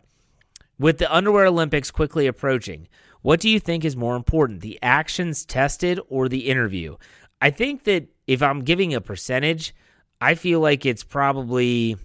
With 0.78 0.98
the 0.98 1.14
Underwear 1.14 1.46
Olympics 1.46 1.90
quickly 1.90 2.26
approaching, 2.26 2.88
what 3.20 3.40
do 3.40 3.50
you 3.50 3.58
think 3.58 3.84
is 3.84 3.96
more 3.96 4.16
important, 4.16 4.60
the 4.60 4.78
actions 4.80 5.44
tested 5.44 6.00
or 6.08 6.28
the 6.28 6.48
interview? 6.48 6.96
I 7.42 7.50
think 7.50 7.84
that 7.84 8.06
if 8.26 8.42
I'm 8.42 8.60
giving 8.60 8.94
a 8.94 9.00
percentage, 9.00 9.74
I 10.20 10.34
feel 10.34 10.60
like 10.60 10.86
it's 10.86 11.04
probably 11.04 11.96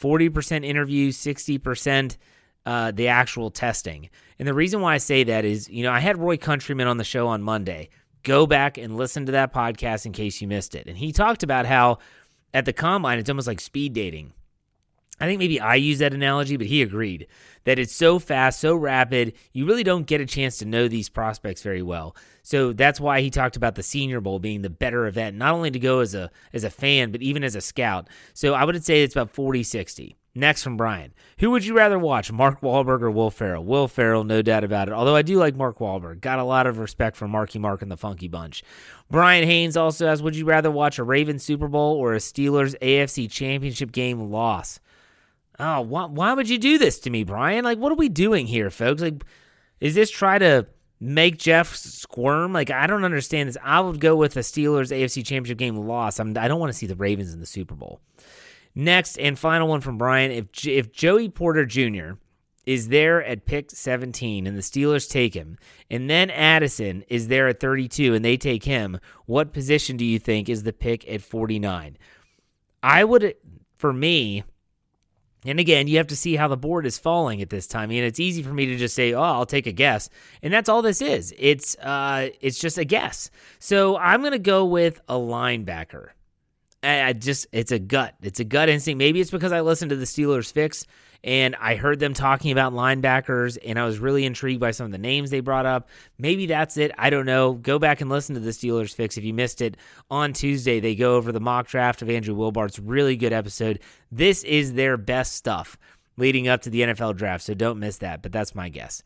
40% 0.00 0.64
interview, 0.64 1.10
60% 1.10 2.16
uh, 2.66 2.90
the 2.90 3.08
actual 3.08 3.50
testing. 3.50 4.10
And 4.38 4.48
the 4.48 4.54
reason 4.54 4.80
why 4.80 4.94
I 4.94 4.98
say 4.98 5.24
that 5.24 5.44
is, 5.44 5.68
you 5.68 5.82
know, 5.82 5.92
I 5.92 6.00
had 6.00 6.18
Roy 6.18 6.36
Countryman 6.36 6.86
on 6.86 6.96
the 6.96 7.04
show 7.04 7.28
on 7.28 7.42
Monday. 7.42 7.90
Go 8.22 8.46
back 8.46 8.78
and 8.78 8.96
listen 8.96 9.26
to 9.26 9.32
that 9.32 9.52
podcast 9.52 10.06
in 10.06 10.12
case 10.12 10.40
you 10.40 10.48
missed 10.48 10.74
it. 10.74 10.86
And 10.86 10.96
he 10.96 11.12
talked 11.12 11.42
about 11.42 11.66
how 11.66 11.98
at 12.54 12.64
the 12.64 12.72
combine, 12.72 13.18
it's 13.18 13.28
almost 13.28 13.46
like 13.46 13.60
speed 13.60 13.92
dating. 13.92 14.32
I 15.20 15.26
think 15.26 15.38
maybe 15.38 15.60
I 15.60 15.76
use 15.76 16.00
that 16.00 16.12
analogy, 16.12 16.56
but 16.56 16.66
he 16.66 16.82
agreed 16.82 17.28
that 17.64 17.78
it's 17.78 17.94
so 17.94 18.18
fast, 18.18 18.60
so 18.60 18.74
rapid, 18.74 19.34
you 19.52 19.64
really 19.64 19.84
don't 19.84 20.06
get 20.06 20.20
a 20.20 20.26
chance 20.26 20.58
to 20.58 20.64
know 20.64 20.88
these 20.88 21.08
prospects 21.08 21.62
very 21.62 21.82
well. 21.82 22.16
So 22.42 22.72
that's 22.72 23.00
why 23.00 23.20
he 23.20 23.30
talked 23.30 23.56
about 23.56 23.76
the 23.76 23.82
Senior 23.82 24.20
Bowl 24.20 24.40
being 24.40 24.62
the 24.62 24.70
better 24.70 25.06
event, 25.06 25.36
not 25.36 25.54
only 25.54 25.70
to 25.70 25.78
go 25.78 26.00
as 26.00 26.14
a 26.14 26.30
as 26.52 26.64
a 26.64 26.70
fan, 26.70 27.12
but 27.12 27.22
even 27.22 27.44
as 27.44 27.54
a 27.54 27.60
scout. 27.60 28.08
So 28.32 28.54
I 28.54 28.64
would 28.64 28.84
say 28.84 29.02
it's 29.02 29.14
about 29.14 29.32
40-60. 29.32 30.16
Next 30.36 30.64
from 30.64 30.76
Brian. 30.76 31.14
Who 31.38 31.50
would 31.50 31.64
you 31.64 31.76
rather 31.76 31.98
watch, 31.98 32.32
Mark 32.32 32.60
Wahlberg 32.60 33.02
or 33.02 33.10
Will 33.10 33.30
Ferrell? 33.30 33.64
Will 33.64 33.86
Ferrell, 33.86 34.24
no 34.24 34.42
doubt 34.42 34.64
about 34.64 34.88
it. 34.88 34.94
Although 34.94 35.14
I 35.14 35.22
do 35.22 35.38
like 35.38 35.54
Mark 35.54 35.78
Wahlberg. 35.78 36.20
Got 36.20 36.40
a 36.40 36.44
lot 36.44 36.66
of 36.66 36.78
respect 36.78 37.16
for 37.16 37.28
Marky 37.28 37.60
Mark 37.60 37.82
and 37.82 37.90
the 37.90 37.96
Funky 37.96 38.26
Bunch. 38.26 38.64
Brian 39.08 39.44
Haynes 39.44 39.76
also 39.76 40.08
asks, 40.08 40.22
would 40.22 40.34
you 40.34 40.44
rather 40.44 40.72
watch 40.72 40.98
a 40.98 41.04
Ravens 41.04 41.44
Super 41.44 41.68
Bowl 41.68 41.96
or 41.96 42.14
a 42.14 42.18
Steelers 42.18 42.76
AFC 42.80 43.30
Championship 43.30 43.92
game 43.92 44.30
loss? 44.30 44.80
Oh, 45.60 45.82
why, 45.82 46.06
why 46.06 46.32
would 46.32 46.48
you 46.48 46.58
do 46.58 46.78
this 46.78 46.98
to 47.00 47.10
me, 47.10 47.22
Brian? 47.22 47.64
Like, 47.64 47.78
what 47.78 47.92
are 47.92 47.96
we 47.96 48.08
doing 48.08 48.48
here, 48.48 48.70
folks? 48.70 49.02
Like, 49.02 49.24
is 49.80 49.94
this 49.94 50.10
try 50.10 50.38
to 50.38 50.66
make 50.98 51.38
Jeff 51.38 51.76
squirm? 51.76 52.52
Like, 52.52 52.70
I 52.70 52.88
don't 52.88 53.04
understand 53.04 53.48
this. 53.48 53.56
I 53.62 53.78
would 53.78 54.00
go 54.00 54.16
with 54.16 54.36
a 54.36 54.40
Steelers 54.40 54.90
AFC 54.90 55.24
Championship 55.24 55.58
game 55.58 55.76
loss. 55.76 56.18
I'm, 56.18 56.36
I 56.36 56.48
don't 56.48 56.58
want 56.58 56.72
to 56.72 56.78
see 56.78 56.86
the 56.86 56.96
Ravens 56.96 57.32
in 57.32 57.38
the 57.38 57.46
Super 57.46 57.76
Bowl. 57.76 58.00
Next 58.74 59.18
and 59.18 59.38
final 59.38 59.68
one 59.68 59.80
from 59.80 59.98
Brian: 59.98 60.30
If 60.30 60.66
if 60.66 60.92
Joey 60.92 61.28
Porter 61.28 61.64
Jr. 61.64 62.12
is 62.66 62.88
there 62.88 63.22
at 63.22 63.46
pick 63.46 63.70
17 63.70 64.46
and 64.46 64.56
the 64.56 64.62
Steelers 64.62 65.08
take 65.08 65.34
him, 65.34 65.58
and 65.90 66.10
then 66.10 66.30
Addison 66.30 67.04
is 67.08 67.28
there 67.28 67.46
at 67.48 67.60
32 67.60 68.14
and 68.14 68.24
they 68.24 68.36
take 68.36 68.64
him, 68.64 68.98
what 69.26 69.52
position 69.52 69.96
do 69.96 70.04
you 70.04 70.18
think 70.18 70.48
is 70.48 70.64
the 70.64 70.72
pick 70.72 71.08
at 71.08 71.22
49? 71.22 71.96
I 72.82 73.04
would, 73.04 73.34
for 73.76 73.92
me, 73.92 74.44
and 75.44 75.60
again, 75.60 75.88
you 75.88 75.98
have 75.98 76.06
to 76.08 76.16
see 76.16 76.36
how 76.36 76.48
the 76.48 76.56
board 76.56 76.86
is 76.86 76.98
falling 76.98 77.42
at 77.42 77.50
this 77.50 77.66
time. 77.66 77.84
I 77.84 77.86
mean, 77.86 78.04
it's 78.04 78.20
easy 78.20 78.42
for 78.42 78.52
me 78.52 78.66
to 78.66 78.76
just 78.76 78.94
say, 78.94 79.12
"Oh, 79.12 79.22
I'll 79.22 79.46
take 79.46 79.66
a 79.66 79.72
guess," 79.72 80.08
and 80.42 80.52
that's 80.52 80.68
all 80.68 80.82
this 80.82 81.02
is. 81.02 81.34
It's 81.38 81.76
uh, 81.78 82.30
it's 82.40 82.58
just 82.58 82.78
a 82.78 82.84
guess. 82.84 83.30
So 83.58 83.96
I'm 83.98 84.22
gonna 84.22 84.38
go 84.38 84.64
with 84.64 85.00
a 85.08 85.14
linebacker. 85.14 86.08
I 86.84 87.12
just 87.12 87.46
it's 87.52 87.72
a 87.72 87.78
gut. 87.78 88.14
It's 88.22 88.40
a 88.40 88.44
gut 88.44 88.68
instinct. 88.68 88.98
Maybe 88.98 89.20
it's 89.20 89.30
because 89.30 89.52
I 89.52 89.60
listened 89.60 89.90
to 89.90 89.96
the 89.96 90.04
Steelers 90.04 90.52
fix 90.52 90.86
and 91.24 91.56
I 91.58 91.76
heard 91.76 91.98
them 91.98 92.12
talking 92.12 92.52
about 92.52 92.74
linebackers 92.74 93.56
and 93.64 93.78
I 93.78 93.86
was 93.86 93.98
really 93.98 94.26
intrigued 94.26 94.60
by 94.60 94.72
some 94.72 94.86
of 94.86 94.92
the 94.92 94.98
names 94.98 95.30
they 95.30 95.40
brought 95.40 95.64
up. 95.64 95.88
Maybe 96.18 96.46
that's 96.46 96.76
it. 96.76 96.92
I 96.98 97.08
don't 97.08 97.24
know. 97.24 97.54
Go 97.54 97.78
back 97.78 98.02
and 98.02 98.10
listen 98.10 98.34
to 98.34 98.40
the 98.40 98.50
Steelers 98.50 98.94
fix 98.94 99.16
if 99.16 99.24
you 99.24 99.32
missed 99.32 99.62
it 99.62 99.78
on 100.10 100.34
Tuesday. 100.34 100.80
They 100.80 100.94
go 100.94 101.16
over 101.16 101.32
the 101.32 101.40
mock 101.40 101.66
draft 101.66 102.02
of 102.02 102.10
Andrew 102.10 102.34
Wilbar's 102.34 102.78
really 102.78 103.16
good 103.16 103.32
episode. 103.32 103.80
This 104.12 104.44
is 104.44 104.74
their 104.74 104.96
best 104.98 105.34
stuff 105.34 105.78
leading 106.16 106.46
up 106.46 106.62
to 106.62 106.70
the 106.70 106.82
NFL 106.82 107.16
draft, 107.16 107.42
so 107.42 107.54
don't 107.54 107.80
miss 107.80 107.98
that, 107.98 108.22
but 108.22 108.30
that's 108.30 108.54
my 108.54 108.68
guess. 108.68 109.02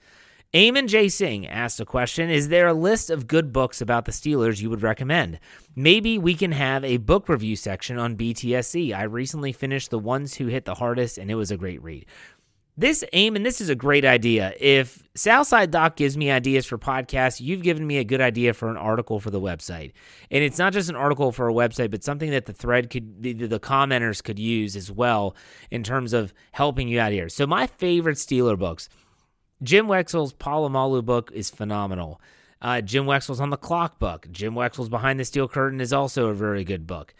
Eamon 0.54 0.86
J. 0.86 1.10
Singh 1.10 1.46
asked 1.46 1.78
a 1.78 1.84
question 1.84 2.30
Is 2.30 2.48
there 2.48 2.68
a 2.68 2.72
list 2.72 3.10
of 3.10 3.26
good 3.26 3.52
books 3.52 3.82
about 3.82 4.06
the 4.06 4.12
Steelers 4.12 4.62
you 4.62 4.70
would 4.70 4.80
recommend? 4.80 5.38
Maybe 5.76 6.16
we 6.16 6.34
can 6.34 6.52
have 6.52 6.82
a 6.84 6.96
book 6.96 7.28
review 7.28 7.54
section 7.54 7.98
on 7.98 8.16
BTSC. 8.16 8.96
I 8.96 9.02
recently 9.02 9.52
finished 9.52 9.90
The 9.90 9.98
Ones 9.98 10.36
Who 10.36 10.46
Hit 10.46 10.64
the 10.64 10.76
Hardest, 10.76 11.18
and 11.18 11.30
it 11.30 11.34
was 11.34 11.50
a 11.50 11.58
great 11.58 11.82
read. 11.82 12.06
This 12.78 13.04
Eamon, 13.12 13.44
this 13.44 13.60
is 13.60 13.68
a 13.68 13.74
great 13.74 14.06
idea. 14.06 14.54
If 14.58 15.06
Southside 15.14 15.70
Doc 15.70 15.96
gives 15.96 16.16
me 16.16 16.30
ideas 16.30 16.64
for 16.64 16.78
podcasts, 16.78 17.42
you've 17.42 17.62
given 17.62 17.86
me 17.86 17.98
a 17.98 18.04
good 18.04 18.22
idea 18.22 18.54
for 18.54 18.70
an 18.70 18.78
article 18.78 19.20
for 19.20 19.30
the 19.30 19.40
website. 19.40 19.92
And 20.30 20.42
it's 20.42 20.58
not 20.58 20.72
just 20.72 20.88
an 20.88 20.96
article 20.96 21.30
for 21.30 21.50
a 21.50 21.52
website, 21.52 21.90
but 21.90 22.02
something 22.02 22.30
that 22.30 22.46
the 22.46 22.54
thread 22.54 22.88
could, 22.88 23.22
the, 23.22 23.34
the 23.34 23.60
commenters 23.60 24.24
could 24.24 24.38
use 24.38 24.76
as 24.76 24.90
well 24.90 25.36
in 25.70 25.82
terms 25.82 26.14
of 26.14 26.32
helping 26.52 26.88
you 26.88 27.00
out 27.00 27.12
here. 27.12 27.28
So, 27.28 27.46
my 27.46 27.66
favorite 27.66 28.16
Steeler 28.16 28.58
books 28.58 28.88
Jim 29.62 29.86
Wexell's 29.86 30.32
Polamalu 30.32 31.04
book 31.04 31.30
is 31.32 31.50
phenomenal. 31.50 32.20
Uh, 32.60 32.80
Jim 32.80 33.06
Wexell's 33.06 33.40
on 33.40 33.50
the 33.50 33.56
clock 33.56 33.98
book. 33.98 34.26
Jim 34.30 34.54
Wexell's 34.54 34.88
Behind 34.88 35.18
the 35.18 35.24
Steel 35.24 35.48
Curtain 35.48 35.80
is 35.80 35.92
also 35.92 36.26
a 36.26 36.34
very 36.34 36.64
good 36.64 36.86
book. 36.86 37.14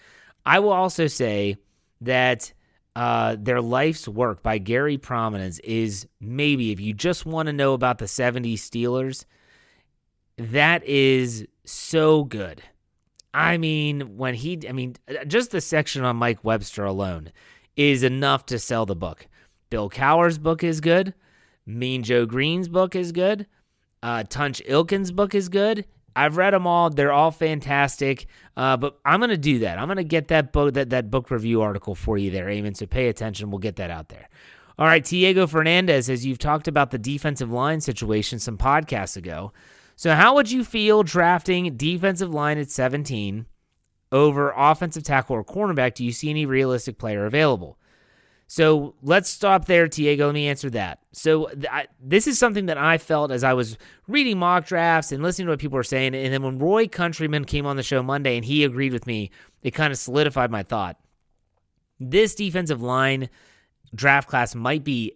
I 0.45 0.59
will 0.59 0.73
also 0.73 1.07
say 1.07 1.57
that 2.01 2.53
uh, 2.97 3.37
their 3.39 3.61
life's 3.61 4.09
work 4.09 4.43
by 4.43 4.59
Gary 4.59 4.99
Pomerantz 4.99 5.61
is 5.63 6.07
maybe 6.21 6.73
if 6.73 6.81
you 6.81 6.93
just 6.93 7.27
want 7.27 7.47
to 7.47 7.53
know 7.53 7.73
about 7.73 7.99
the 7.99 8.07
70s 8.07 8.55
Steelers, 8.55 9.25
that 10.37 10.85
is 10.85 11.47
so 11.65 12.25
good. 12.25 12.63
I 13.35 13.59
mean, 13.59 14.17
when 14.17 14.35
he, 14.35 14.59
I 14.69 14.73
mean, 14.73 14.97
just 15.27 15.51
the 15.51 15.61
section 15.61 16.05
on 16.05 16.17
Mike 16.17 16.43
Webster 16.43 16.85
alone 16.85 17.31
is 17.77 18.03
enough 18.03 18.47
to 18.47 18.59
sell 18.59 18.87
the 18.87 18.97
book. 18.97 19.29
Bill 19.71 19.89
Cowher's 19.89 20.39
book 20.39 20.65
is 20.65 20.81
good. 20.81 21.15
Mean 21.69 22.03
Joe 22.03 22.25
Greene's 22.25 22.69
book 22.69 22.97
is 22.97 23.13
good. 23.13 23.47
Uh, 24.03 24.25
Tunch 24.25 24.63
Ilkin's 24.67 25.13
book 25.13 25.35
is 25.35 25.51
good. 25.51 25.85
I've 26.17 26.39
read 26.39 26.55
them 26.55 26.67
all; 26.67 26.89
they're 26.89 27.13
all 27.13 27.31
fantastic. 27.31 28.27
Uh, 28.57 28.77
but 28.79 28.99
I'm 29.05 29.21
gonna 29.21 29.37
do 29.37 29.61
that. 29.61 29.79
I'm 29.79 29.87
gonna 29.87 30.03
get 30.03 30.29
that 30.29 30.53
book 30.53 30.75
that 30.75 30.91
that 30.91 31.11
book 31.11 31.31
review 31.31 31.61
article 31.61 31.95
for 31.95 32.17
you 32.17 32.31
there, 32.31 32.47
Eamon. 32.47 32.77
So 32.77 32.87
pay 32.87 33.09
attention. 33.09 33.51
We'll 33.51 33.59
get 33.59 33.77
that 33.77 33.91
out 33.91 34.09
there. 34.09 34.29
All 34.79 34.87
right, 34.87 35.05
Diego 35.05 35.47
Fernandez, 35.47 36.09
as 36.09 36.25
you've 36.25 36.39
talked 36.39 36.69
about 36.69 36.91
the 36.91 36.99
defensive 36.99 37.51
line 37.51 37.81
situation 37.81 38.39
some 38.39 38.57
podcasts 38.57 39.17
ago. 39.17 39.53
So 39.97 40.15
how 40.15 40.37
would 40.37 40.51
you 40.51 40.65
feel 40.65 41.03
drafting 41.03 41.77
defensive 41.77 42.33
line 42.33 42.57
at 42.59 42.71
17 42.71 43.47
over 44.13 44.55
offensive 44.57 45.03
tackle 45.03 45.37
or 45.37 45.45
cornerback? 45.45 45.95
Do 45.95 46.05
you 46.05 46.13
see 46.13 46.31
any 46.31 46.47
realistic 46.47 46.97
player 46.97 47.27
available? 47.27 47.77
So 48.51 48.95
let's 49.03 49.29
stop 49.29 49.67
there, 49.67 49.87
Diego. 49.89 50.25
Let 50.27 50.35
me 50.35 50.49
answer 50.49 50.71
that. 50.71 51.01
So 51.13 51.51
I, 51.71 51.87
this 52.01 52.27
is 52.27 52.39
something 52.39 52.65
that 52.67 52.79
I 52.79 52.97
felt 52.97 53.31
as 53.31 53.45
I 53.45 53.53
was 53.53 53.77
reading 54.09 54.39
mock 54.39 54.67
drafts 54.67 55.13
and 55.13 55.23
listening 55.23 55.47
to 55.47 55.53
what 55.53 55.59
people 55.59 55.77
were 55.77 55.83
saying. 55.83 56.15
And 56.15 56.33
then 56.33 56.43
when 56.43 56.59
Roy 56.59 56.89
Countryman 56.89 57.45
came 57.45 57.67
on 57.67 57.77
the 57.77 57.83
show 57.83 58.03
Monday 58.03 58.37
and 58.37 58.45
he 58.45 58.65
agreed 58.65 58.95
with 58.95 59.07
me, 59.07 59.31
it 59.63 59.73
kind 59.73 59.93
of 59.93 59.99
solidified 59.99 60.51
my 60.51 60.63
thought. 60.63 60.99
This 62.01 62.35
defensive 62.35 62.81
line 62.81 63.29
draft 63.95 64.31
class 64.31 64.55
might 64.55 64.83
be 64.83 65.13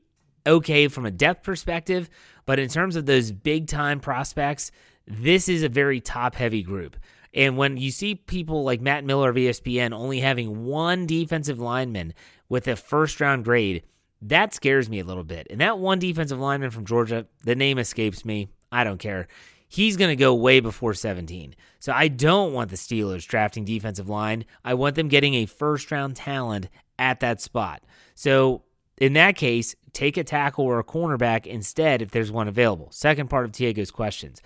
okay 0.46 0.88
from 0.88 1.06
a 1.06 1.10
depth 1.10 1.42
perspective, 1.42 2.10
but 2.44 2.58
in 2.58 2.68
terms 2.68 2.96
of 2.96 3.06
those 3.06 3.32
big 3.32 3.66
time 3.66 3.98
prospects, 3.98 4.72
this 5.06 5.48
is 5.48 5.62
a 5.62 5.70
very 5.70 6.02
top 6.02 6.34
heavy 6.34 6.62
group. 6.62 6.96
And 7.34 7.56
when 7.56 7.76
you 7.76 7.90
see 7.90 8.14
people 8.14 8.64
like 8.64 8.80
Matt 8.80 9.04
Miller 9.04 9.30
of 9.30 9.36
ESPN 9.36 9.92
only 9.92 10.20
having 10.20 10.64
one 10.64 11.06
defensive 11.06 11.58
lineman 11.58 12.14
with 12.48 12.68
a 12.68 12.76
first 12.76 13.20
round 13.20 13.44
grade, 13.44 13.84
that 14.20 14.54
scares 14.54 14.88
me 14.88 15.00
a 15.00 15.04
little 15.04 15.24
bit. 15.24 15.46
And 15.50 15.60
that 15.60 15.78
one 15.78 15.98
defensive 15.98 16.38
lineman 16.38 16.70
from 16.70 16.84
Georgia, 16.84 17.26
the 17.44 17.56
name 17.56 17.78
escapes 17.78 18.24
me. 18.24 18.48
I 18.70 18.84
don't 18.84 18.98
care. 18.98 19.28
He's 19.66 19.96
going 19.96 20.10
to 20.10 20.16
go 20.16 20.34
way 20.34 20.60
before 20.60 20.92
17. 20.92 21.54
So 21.80 21.92
I 21.92 22.08
don't 22.08 22.52
want 22.52 22.70
the 22.70 22.76
Steelers 22.76 23.26
drafting 23.26 23.64
defensive 23.64 24.08
line. 24.08 24.44
I 24.64 24.74
want 24.74 24.96
them 24.96 25.08
getting 25.08 25.34
a 25.34 25.46
first 25.46 25.90
round 25.90 26.16
talent 26.16 26.68
at 26.98 27.20
that 27.20 27.40
spot. 27.40 27.82
So 28.14 28.64
In 29.02 29.14
that 29.14 29.34
case, 29.34 29.74
take 29.92 30.16
a 30.16 30.22
tackle 30.22 30.64
or 30.64 30.78
a 30.78 30.84
cornerback 30.84 31.44
instead 31.44 32.02
if 32.02 32.12
there's 32.12 32.30
one 32.30 32.46
available. 32.46 32.86
Second 32.92 33.28
part 33.28 33.44
of 33.44 33.50
Diego's 33.50 33.90
questions. 33.90 34.40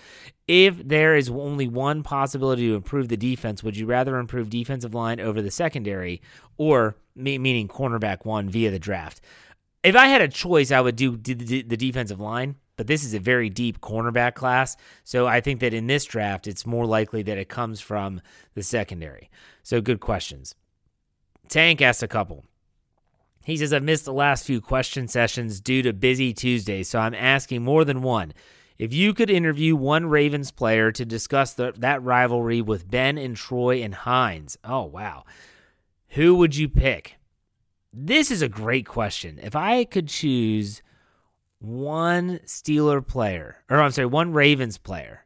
If 0.49 0.79
there 0.79 1.14
is 1.14 1.29
only 1.29 1.69
one 1.69 2.03
possibility 2.03 2.69
to 2.69 2.75
improve 2.75 3.09
the 3.09 3.19
defense, 3.19 3.62
would 3.62 3.77
you 3.77 3.85
rather 3.85 4.16
improve 4.16 4.49
defensive 4.49 4.95
line 4.95 5.21
over 5.21 5.42
the 5.42 5.51
secondary 5.51 6.23
or 6.57 6.97
meaning 7.14 7.69
cornerback 7.69 8.25
one 8.25 8.49
via 8.49 8.71
the 8.71 8.79
draft? 8.79 9.21
If 9.83 9.95
I 9.95 10.07
had 10.07 10.23
a 10.23 10.29
choice, 10.29 10.71
I 10.71 10.81
would 10.81 10.97
do 10.97 11.19
the 11.19 11.62
defensive 11.62 12.19
line, 12.19 12.55
but 12.79 12.87
this 12.87 13.05
is 13.05 13.12
a 13.12 13.21
very 13.21 13.51
deep 13.51 13.83
cornerback 13.83 14.37
class. 14.37 14.75
So 15.05 15.27
I 15.27 15.42
think 15.42 15.61
that 15.61 15.75
in 15.75 15.87
this 15.87 16.07
draft, 16.07 16.47
it's 16.47 16.64
more 16.64 16.87
likely 16.87 17.23
that 17.25 17.37
it 17.37 17.51
comes 17.51 17.83
from 17.83 18.23
the 18.55 18.62
secondary. 18.62 19.29
So 19.62 19.83
good 19.83 20.01
questions. 20.01 20.55
Tank 21.47 21.83
asked 21.83 22.03
a 22.03 22.09
couple. 22.09 22.47
He 23.47 23.57
says, 23.57 23.73
I've 23.73 23.85
missed 23.85 24.05
the 24.05 24.13
last 24.13 24.45
few 24.45 24.61
question 24.61 25.07
sessions 25.07 25.61
due 25.61 25.81
to 25.83 25.93
busy 25.93 26.35
Tuesdays, 26.35 26.89
so 26.89 26.99
I'm 26.99 27.15
asking 27.15 27.63
more 27.63 27.85
than 27.85 28.03
one. 28.03 28.33
If 28.77 28.93
you 28.93 29.15
could 29.15 29.31
interview 29.31 29.77
one 29.77 30.07
Ravens 30.07 30.51
player 30.51 30.91
to 30.91 31.05
discuss 31.05 31.53
the, 31.53 31.73
that 31.77 32.03
rivalry 32.03 32.61
with 32.61 32.91
Ben 32.91 33.17
and 33.17 33.37
Troy 33.37 33.85
and 33.85 33.95
Hines, 33.95 34.59
oh, 34.65 34.83
wow. 34.83 35.23
Who 36.09 36.35
would 36.35 36.57
you 36.57 36.69
pick? 36.69 37.19
This 37.93 38.33
is 38.33 38.43
a 38.43 38.49
great 38.49 38.85
question. 38.85 39.39
If 39.41 39.55
I 39.55 39.85
could 39.85 40.09
choose 40.09 40.83
one 41.61 42.41
Steeler 42.47 43.07
player, 43.07 43.63
or 43.71 43.81
I'm 43.81 43.93
sorry, 43.93 44.07
one 44.07 44.33
Ravens 44.33 44.77
player, 44.77 45.25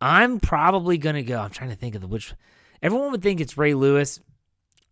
I'm 0.00 0.40
probably 0.40 0.98
going 0.98 1.14
to 1.14 1.22
go. 1.22 1.38
I'm 1.38 1.50
trying 1.50 1.70
to 1.70 1.76
think 1.76 1.94
of 1.94 2.00
the 2.00 2.08
which. 2.08 2.34
Everyone 2.82 3.12
would 3.12 3.22
think 3.22 3.40
it's 3.40 3.56
Ray 3.56 3.74
Lewis. 3.74 4.18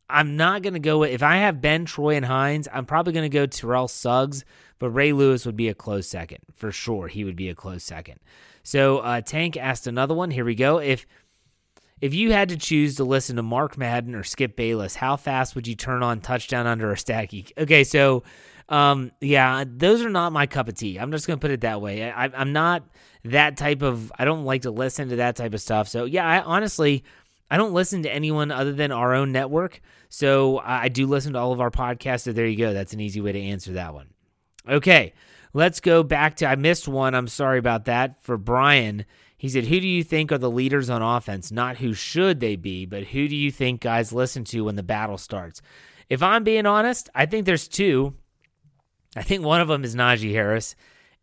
I'm 0.09 0.37
not 0.37 0.63
going 0.63 0.75
to 0.75 0.81
go 0.81 0.99
with, 0.99 1.11
if 1.11 1.23
I 1.23 1.37
have 1.37 1.61
Ben, 1.61 1.85
Troy, 1.85 2.15
and 2.15 2.25
Hines, 2.25 2.69
I'm 2.73 2.87
probably 2.87 3.13
going 3.13 3.31
to 3.31 3.35
go 3.35 3.47
Terrell 3.47 3.89
Suggs, 3.89 4.45
but 4.79 4.91
Ray 4.91 5.13
Lewis 5.13 5.47
would 5.47 5.57
be 5.57 5.69
a 5.69 5.75
close 5.75 6.07
second. 6.07 6.41
For 6.55 6.71
sure, 6.71 7.09
he 7.09 7.25
would 7.25 7.37
be 7.37 7.49
a 7.49 7.55
close 7.55 7.85
second. 7.85 8.21
So 8.63 8.99
uh, 8.99 9.21
Tank 9.21 9.57
asked 9.57 9.87
another 9.87 10.15
one. 10.15 10.31
Here 10.31 10.45
we 10.45 10.55
go. 10.55 10.79
If 10.79 11.07
if 12.01 12.13
you 12.13 12.33
had 12.33 12.51
to 12.51 12.57
choose 12.57 12.97
to 12.97 13.05
listen 13.05 13.37
to 13.37 13.43
Mark 13.43 13.79
Madden 13.79 14.15
or 14.15 14.25
Skip 14.25 14.57
Bayless, 14.57 14.97
how 14.97 15.17
fast 15.17 15.55
would 15.55 15.67
you 15.67 15.75
turn 15.75 16.03
on 16.03 16.21
Touchdown 16.21 16.67
Under 16.67 16.91
a 16.93 16.97
Stacky? 16.97 17.51
Okay, 17.57 17.85
so 17.85 18.25
um, 18.69 19.13
yeah, 19.21 19.65
those 19.67 20.03
are 20.05 20.11
not 20.11 20.33
my 20.33 20.47
cup 20.47 20.69
of 20.69 20.75
tea. 20.75 20.99
I'm 20.99 21.13
just 21.13 21.27
gonna 21.27 21.39
put 21.39 21.51
it 21.51 21.61
that 21.63 21.81
way. 21.81 22.11
I, 22.11 22.25
I'm 22.25 22.53
not 22.53 22.85
that 23.25 23.57
type 23.57 23.83
of. 23.83 24.13
I 24.19 24.25
don't 24.25 24.45
like 24.45 24.63
to 24.63 24.71
listen 24.71 25.11
to 25.11 25.17
that 25.17 25.37
type 25.37 25.55
of 25.55 25.61
stuff. 25.61 25.89
So 25.89 26.05
yeah, 26.05 26.27
I 26.27 26.41
honestly 26.41 27.05
I 27.51 27.57
don't 27.57 27.73
listen 27.73 28.03
to 28.03 28.13
anyone 28.13 28.51
other 28.51 28.73
than 28.73 28.91
our 28.93 29.15
own 29.15 29.33
network. 29.33 29.81
So 30.09 30.61
I 30.65 30.89
do 30.89 31.07
listen 31.07 31.35
to 31.35 31.39
all 31.39 31.53
of 31.53 31.61
our 31.61 31.71
podcasts. 31.71 32.23
So 32.23 32.33
there 32.33 32.47
you 32.47 32.57
go. 32.57 32.73
That's 32.73 32.93
an 32.93 33.01
easy 33.01 33.21
way 33.21 33.33
to 33.33 33.41
answer 33.41 33.73
that 33.75 33.95
one. 33.95 34.09
Okay, 34.69 35.13
let's 35.53 35.81
go 35.81 36.03
back 36.03 36.37
to. 36.37 36.47
I 36.47 36.57
missed 36.57 36.89
one. 36.89 37.15
I'm 37.15 37.29
sorry 37.29 37.59
about 37.59 37.85
that. 37.85 38.23
For 38.23 38.37
Brian, 38.37 39.05
he 39.37 39.49
said, 39.49 39.67
Who 39.67 39.81
do 39.81 39.87
you 39.87 40.03
think 40.03 40.33
are 40.33 40.39
the 40.39 40.51
leaders 40.51 40.89
on 40.89 41.03
offense? 41.03 41.53
Not 41.53 41.77
who 41.77 41.93
should 41.93 42.41
they 42.41 42.57
be, 42.57 42.87
but 42.87 43.05
who 43.05 43.29
do 43.29 43.37
you 43.37 43.51
think 43.51 43.81
guys 43.81 44.13
listen 44.13 44.45
to 44.45 44.63
when 44.63 44.77
the 44.77 44.83
battle 44.83 45.19
starts? 45.19 45.61
If 46.09 46.23
I'm 46.23 46.45
being 46.45 46.67
honest, 46.67 47.11
I 47.15 47.27
think 47.27 47.45
there's 47.45 47.69
two. 47.69 48.15
I 49.17 49.23
think 49.23 49.45
one 49.45 49.61
of 49.61 49.69
them 49.69 49.85
is 49.85 49.95
Najee 49.95 50.33
Harris. 50.33 50.75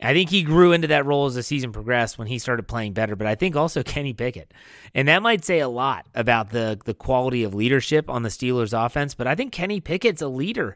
I 0.01 0.13
think 0.13 0.29
he 0.29 0.43
grew 0.43 0.71
into 0.71 0.87
that 0.87 1.05
role 1.05 1.25
as 1.25 1.35
the 1.35 1.43
season 1.43 1.71
progressed 1.71 2.17
when 2.17 2.27
he 2.27 2.39
started 2.39 2.67
playing 2.67 2.93
better, 2.93 3.15
but 3.15 3.27
I 3.27 3.35
think 3.35 3.55
also 3.55 3.83
Kenny 3.83 4.13
Pickett. 4.13 4.53
And 4.95 5.07
that 5.07 5.21
might 5.21 5.45
say 5.45 5.59
a 5.59 5.69
lot 5.69 6.05
about 6.15 6.49
the 6.49 6.79
the 6.83 6.93
quality 6.93 7.43
of 7.43 7.53
leadership 7.53 8.09
on 8.09 8.23
the 8.23 8.29
Steelers 8.29 8.73
offense, 8.73 9.13
but 9.13 9.27
I 9.27 9.35
think 9.35 9.51
Kenny 9.51 9.79
Pickett's 9.79 10.21
a 10.21 10.27
leader. 10.27 10.75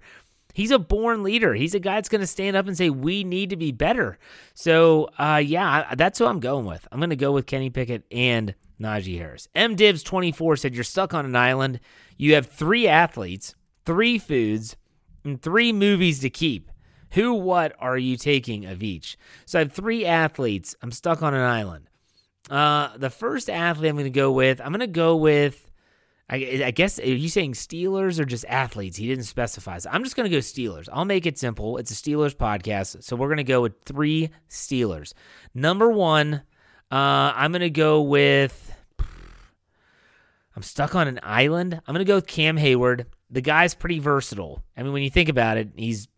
He's 0.56 0.72
a 0.72 0.80
born 0.80 1.22
leader. 1.22 1.54
He's 1.54 1.76
a 1.76 1.82
guy 1.82 1.96
that's 1.96 2.08
going 2.08 2.22
to 2.22 2.28
stand 2.28 2.56
up 2.56 2.66
and 2.66 2.78
say, 2.78 2.90
We 2.90 3.26
need 3.26 3.50
to 3.50 3.58
be 3.58 3.74
better. 3.74 4.18
So, 4.54 5.10
uh, 5.20 5.42
yeah, 5.46 5.94
that's 5.96 6.18
who 6.18 6.26
I'm 6.26 6.40
going 6.40 6.66
with. 6.66 6.88
I'm 6.94 7.00
going 7.00 7.10
to 7.10 7.18
go 7.18 7.34
with 7.34 7.46
Kenny 7.46 7.70
Pickett 7.70 8.06
and 8.10 8.56
Najee 8.80 9.18
Harris. 9.18 9.50
M 9.54 9.76
MDivs24 9.76 10.60
said, 10.60 10.74
You're 10.74 10.86
stuck 10.86 11.14
on 11.14 11.26
an 11.26 11.36
island. 11.36 11.82
You 12.18 12.36
have 12.36 12.46
three 12.46 12.88
athletes, 12.88 13.54
three 13.86 14.18
foods, 14.18 14.78
and 15.26 15.42
three 15.42 15.74
movies 15.74 16.20
to 16.22 16.30
keep. 16.30 16.72
Who, 17.16 17.34
what 17.34 17.74
are 17.80 17.98
you 17.98 18.18
taking 18.18 18.66
of 18.66 18.84
each? 18.84 19.18
So 19.46 19.58
I 19.58 19.64
have 19.64 19.72
three 19.72 20.06
athletes. 20.06 20.76
I'm 20.82 20.92
stuck 20.92 21.24
on 21.24 21.34
an 21.34 21.42
island. 21.42 21.88
Uh, 22.50 22.96
the 22.98 23.10
first 23.10 23.50
athlete 23.50 23.90
I'm 23.90 23.96
going 23.96 24.04
to 24.04 24.10
go 24.10 24.34
with, 24.34 24.60
I'm 24.60 24.74
going 24.74 24.82
to 24.82 24.88
go 24.88 25.16
with, 25.16 25.72
I, 26.30 26.64
I, 26.66 26.72
guess, 26.72 27.00
are 27.00 27.06
you 27.06 27.30
saying 27.30 27.54
Steelers 27.54 28.20
or 28.20 28.26
just 28.26 28.44
athletes? 28.50 28.98
He 28.98 29.08
didn't 29.08 29.24
specify. 29.24 29.78
So 29.78 29.90
I'm 29.92 30.04
just 30.04 30.18
going 30.18 30.30
to 30.30 30.36
go 30.36 30.42
Steelers. 30.42 30.90
I'll 30.92 31.06
make 31.06 31.26
it 31.26 31.40
simple. 31.40 31.78
It's 31.78 31.90
a 31.90 31.96
Steelers 31.96 32.36
podcast. 32.36 33.02
So 33.04 33.16
we're 33.16 33.30
going 33.30 33.38
to 33.38 33.44
go 33.46 33.62
with 33.62 33.82
three 33.86 34.30
Steelers. 34.50 35.14
Number 35.54 35.90
one, 35.90 36.42
uh, 36.92 37.32
I'm 37.34 37.54
going 37.54 37.62
to 37.62 37.70
go 37.70 38.02
with, 38.02 38.74
I'm 40.54 40.64
stuck 40.64 40.96
on 40.96 41.08
an 41.08 41.22
island. 41.24 41.80
I'm 41.88 41.94
going 41.94 42.06
to 42.06 42.10
go 42.10 42.16
with 42.16 42.28
Cam 42.28 42.58
Hayward. 42.58 43.06
The 43.32 43.42
guy's 43.42 43.74
pretty 43.74 44.00
versatile. 44.00 44.64
I 44.76 44.84
mean, 44.84 44.92
when 44.92 45.02
you 45.02 45.10
think 45.10 45.30
about 45.30 45.58
it, 45.58 45.70
he's 45.78 46.10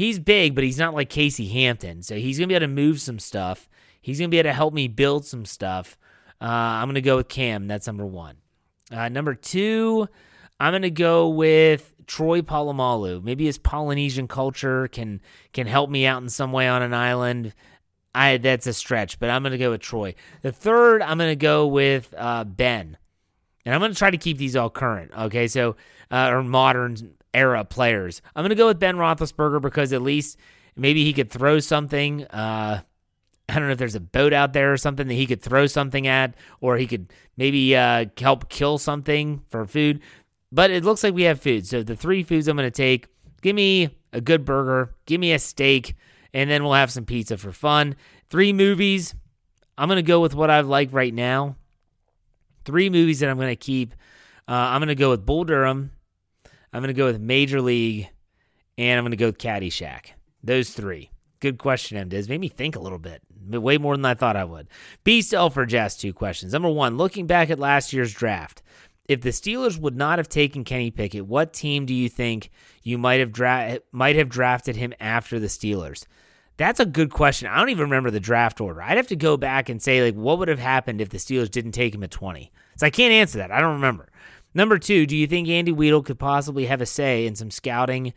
he's 0.00 0.18
big, 0.18 0.54
but 0.54 0.64
he's 0.64 0.78
not 0.78 0.94
like 0.94 1.10
Casey 1.10 1.46
Hampton. 1.48 2.02
So 2.02 2.16
he's 2.16 2.38
gonna 2.38 2.48
be 2.48 2.54
able 2.54 2.64
to 2.66 2.72
move 2.72 3.02
some 3.02 3.18
stuff. 3.18 3.68
He's 4.00 4.18
gonna 4.18 4.30
be 4.30 4.38
able 4.38 4.48
to 4.48 4.54
help 4.54 4.72
me 4.72 4.88
build 4.88 5.26
some 5.26 5.44
stuff. 5.44 5.98
Uh, 6.40 6.46
I'm 6.46 6.88
gonna 6.88 7.02
go 7.02 7.18
with 7.18 7.28
Cam. 7.28 7.68
That's 7.68 7.86
number 7.86 8.06
one. 8.06 8.36
Uh, 8.90 9.10
number 9.10 9.34
two, 9.34 10.08
I'm 10.58 10.72
gonna 10.72 10.88
go 10.88 11.28
with 11.28 11.92
Troy 12.06 12.40
Polamalu. 12.40 13.22
Maybe 13.22 13.44
his 13.44 13.58
Polynesian 13.58 14.26
culture 14.26 14.88
can 14.88 15.20
can 15.52 15.66
help 15.66 15.90
me 15.90 16.06
out 16.06 16.22
in 16.22 16.30
some 16.30 16.50
way 16.50 16.66
on 16.66 16.80
an 16.82 16.94
island. 16.94 17.52
I 18.14 18.38
that's 18.38 18.66
a 18.66 18.72
stretch, 18.72 19.18
but 19.18 19.28
I'm 19.28 19.42
gonna 19.42 19.58
go 19.58 19.72
with 19.72 19.82
Troy. 19.82 20.14
The 20.40 20.50
third, 20.50 21.02
I'm 21.02 21.18
gonna 21.18 21.36
go 21.36 21.66
with 21.66 22.14
uh, 22.16 22.44
Ben, 22.44 22.96
and 23.66 23.74
I'm 23.74 23.82
gonna 23.82 23.92
try 23.92 24.10
to 24.10 24.16
keep 24.16 24.38
these 24.38 24.56
all 24.56 24.70
current. 24.70 25.12
Okay, 25.16 25.46
so 25.46 25.76
uh, 26.10 26.30
or 26.30 26.42
modern 26.42 27.16
era 27.34 27.64
players. 27.64 28.22
I'm 28.34 28.42
going 28.42 28.50
to 28.50 28.56
go 28.56 28.66
with 28.66 28.78
Ben 28.78 28.96
Roethlisberger 28.96 29.60
because 29.60 29.92
at 29.92 30.02
least 30.02 30.38
maybe 30.76 31.04
he 31.04 31.12
could 31.12 31.30
throw 31.30 31.60
something. 31.60 32.24
Uh, 32.26 32.82
I 33.48 33.54
don't 33.54 33.66
know 33.66 33.72
if 33.72 33.78
there's 33.78 33.94
a 33.94 34.00
boat 34.00 34.32
out 34.32 34.52
there 34.52 34.72
or 34.72 34.76
something 34.76 35.08
that 35.08 35.14
he 35.14 35.26
could 35.26 35.42
throw 35.42 35.66
something 35.66 36.06
at, 36.06 36.34
or 36.60 36.76
he 36.76 36.86
could 36.86 37.12
maybe 37.36 37.74
uh, 37.74 38.06
help 38.18 38.48
kill 38.48 38.78
something 38.78 39.42
for 39.48 39.66
food. 39.66 40.00
But 40.52 40.70
it 40.70 40.84
looks 40.84 41.02
like 41.02 41.14
we 41.14 41.24
have 41.24 41.40
food. 41.40 41.66
So 41.66 41.82
the 41.82 41.96
three 41.96 42.22
foods 42.22 42.48
I'm 42.48 42.56
going 42.56 42.66
to 42.66 42.70
take 42.70 43.06
give 43.42 43.56
me 43.56 43.96
a 44.12 44.20
good 44.20 44.44
burger, 44.44 44.94
give 45.06 45.20
me 45.20 45.32
a 45.32 45.38
steak, 45.38 45.94
and 46.32 46.50
then 46.50 46.62
we'll 46.62 46.74
have 46.74 46.90
some 46.90 47.04
pizza 47.04 47.36
for 47.36 47.52
fun. 47.52 47.96
Three 48.28 48.52
movies. 48.52 49.14
I'm 49.76 49.88
going 49.88 49.96
to 49.96 50.02
go 50.02 50.20
with 50.20 50.34
what 50.34 50.50
I 50.50 50.60
like 50.60 50.92
right 50.92 51.14
now. 51.14 51.56
Three 52.64 52.90
movies 52.90 53.20
that 53.20 53.30
I'm 53.30 53.38
going 53.38 53.48
to 53.48 53.56
keep. 53.56 53.94
Uh, 54.46 54.52
I'm 54.52 54.80
going 54.80 54.88
to 54.88 54.94
go 54.94 55.10
with 55.10 55.24
Bull 55.24 55.44
Durham. 55.44 55.92
I'm 56.72 56.82
going 56.82 56.88
to 56.88 56.94
go 56.94 57.06
with 57.06 57.20
Major 57.20 57.60
League, 57.60 58.08
and 58.78 58.98
I'm 58.98 59.04
going 59.04 59.10
to 59.10 59.16
go 59.16 59.26
with 59.26 59.38
Caddyshack. 59.38 60.12
Those 60.42 60.70
three. 60.70 61.10
Good 61.40 61.58
question, 61.58 61.96
M. 61.96 62.08
Diz. 62.08 62.28
Made 62.28 62.40
me 62.40 62.48
think 62.48 62.76
a 62.76 62.80
little 62.80 62.98
bit. 62.98 63.22
Way 63.48 63.78
more 63.78 63.96
than 63.96 64.04
I 64.04 64.14
thought 64.14 64.36
I 64.36 64.44
would. 64.44 64.68
B. 65.04 65.22
Selfridge 65.22 65.74
asked 65.74 66.00
two 66.00 66.12
questions. 66.12 66.52
Number 66.52 66.68
one, 66.68 66.96
looking 66.96 67.26
back 67.26 67.50
at 67.50 67.58
last 67.58 67.92
year's 67.92 68.12
draft, 68.12 68.62
if 69.08 69.22
the 69.22 69.30
Steelers 69.30 69.78
would 69.78 69.96
not 69.96 70.18
have 70.18 70.28
taken 70.28 70.62
Kenny 70.62 70.90
Pickett, 70.90 71.26
what 71.26 71.52
team 71.52 71.86
do 71.86 71.94
you 71.94 72.08
think 72.08 72.50
you 72.82 72.98
might 72.98 73.20
have 73.20 73.32
dra- 73.32 73.80
might 73.90 74.16
have 74.16 74.28
drafted 74.28 74.76
him 74.76 74.92
after 75.00 75.40
the 75.40 75.48
Steelers? 75.48 76.04
That's 76.58 76.78
a 76.78 76.86
good 76.86 77.10
question. 77.10 77.48
I 77.48 77.58
don't 77.58 77.70
even 77.70 77.84
remember 77.84 78.10
the 78.10 78.20
draft 78.20 78.60
order. 78.60 78.82
I'd 78.82 78.98
have 78.98 79.08
to 79.08 79.16
go 79.16 79.38
back 79.38 79.70
and 79.70 79.82
say 79.82 80.02
like 80.02 80.14
what 80.14 80.38
would 80.38 80.48
have 80.48 80.58
happened 80.58 81.00
if 81.00 81.08
the 81.08 81.18
Steelers 81.18 81.50
didn't 81.50 81.72
take 81.72 81.94
him 81.94 82.04
at 82.04 82.10
20. 82.10 82.52
So 82.76 82.86
I 82.86 82.90
can't 82.90 83.12
answer 83.12 83.38
that. 83.38 83.50
I 83.50 83.60
don't 83.60 83.74
remember. 83.74 84.10
Number 84.54 84.78
two, 84.78 85.06
do 85.06 85.16
you 85.16 85.26
think 85.26 85.48
Andy 85.48 85.72
Weidl 85.72 86.04
could 86.04 86.18
possibly 86.18 86.66
have 86.66 86.80
a 86.80 86.86
say 86.86 87.26
in 87.26 87.36
some 87.36 87.50
scouting 87.50 88.12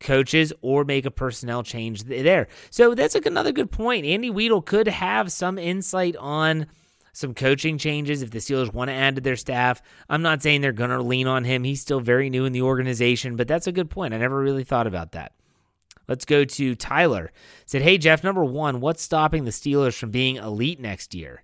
coaches 0.00 0.52
or 0.60 0.84
make 0.84 1.06
a 1.06 1.10
personnel 1.10 1.62
change 1.62 2.04
there? 2.04 2.48
So 2.70 2.94
that's 2.94 3.14
like 3.14 3.26
another 3.26 3.52
good 3.52 3.70
point. 3.70 4.04
Andy 4.04 4.30
Weidl 4.30 4.64
could 4.64 4.88
have 4.88 5.30
some 5.30 5.58
insight 5.58 6.16
on 6.16 6.66
some 7.12 7.32
coaching 7.32 7.78
changes 7.78 8.20
if 8.20 8.30
the 8.30 8.40
Steelers 8.40 8.74
want 8.74 8.88
to 8.88 8.94
add 8.94 9.14
to 9.14 9.22
their 9.22 9.36
staff. 9.36 9.80
I'm 10.08 10.22
not 10.22 10.42
saying 10.42 10.60
they're 10.60 10.72
going 10.72 10.90
to 10.90 11.00
lean 11.00 11.26
on 11.26 11.44
him. 11.44 11.64
He's 11.64 11.80
still 11.80 12.00
very 12.00 12.28
new 12.28 12.44
in 12.44 12.52
the 12.52 12.62
organization, 12.62 13.36
but 13.36 13.48
that's 13.48 13.66
a 13.66 13.72
good 13.72 13.88
point. 13.88 14.12
I 14.12 14.18
never 14.18 14.38
really 14.38 14.64
thought 14.64 14.86
about 14.86 15.12
that. 15.12 15.32
Let's 16.08 16.24
go 16.24 16.44
to 16.44 16.74
Tyler. 16.74 17.32
Said, 17.64 17.82
"Hey 17.82 17.98
Jeff, 17.98 18.22
number 18.22 18.44
1, 18.44 18.80
what's 18.80 19.02
stopping 19.02 19.44
the 19.44 19.50
Steelers 19.50 19.98
from 19.98 20.10
being 20.10 20.36
elite 20.36 20.78
next 20.78 21.14
year?" 21.14 21.42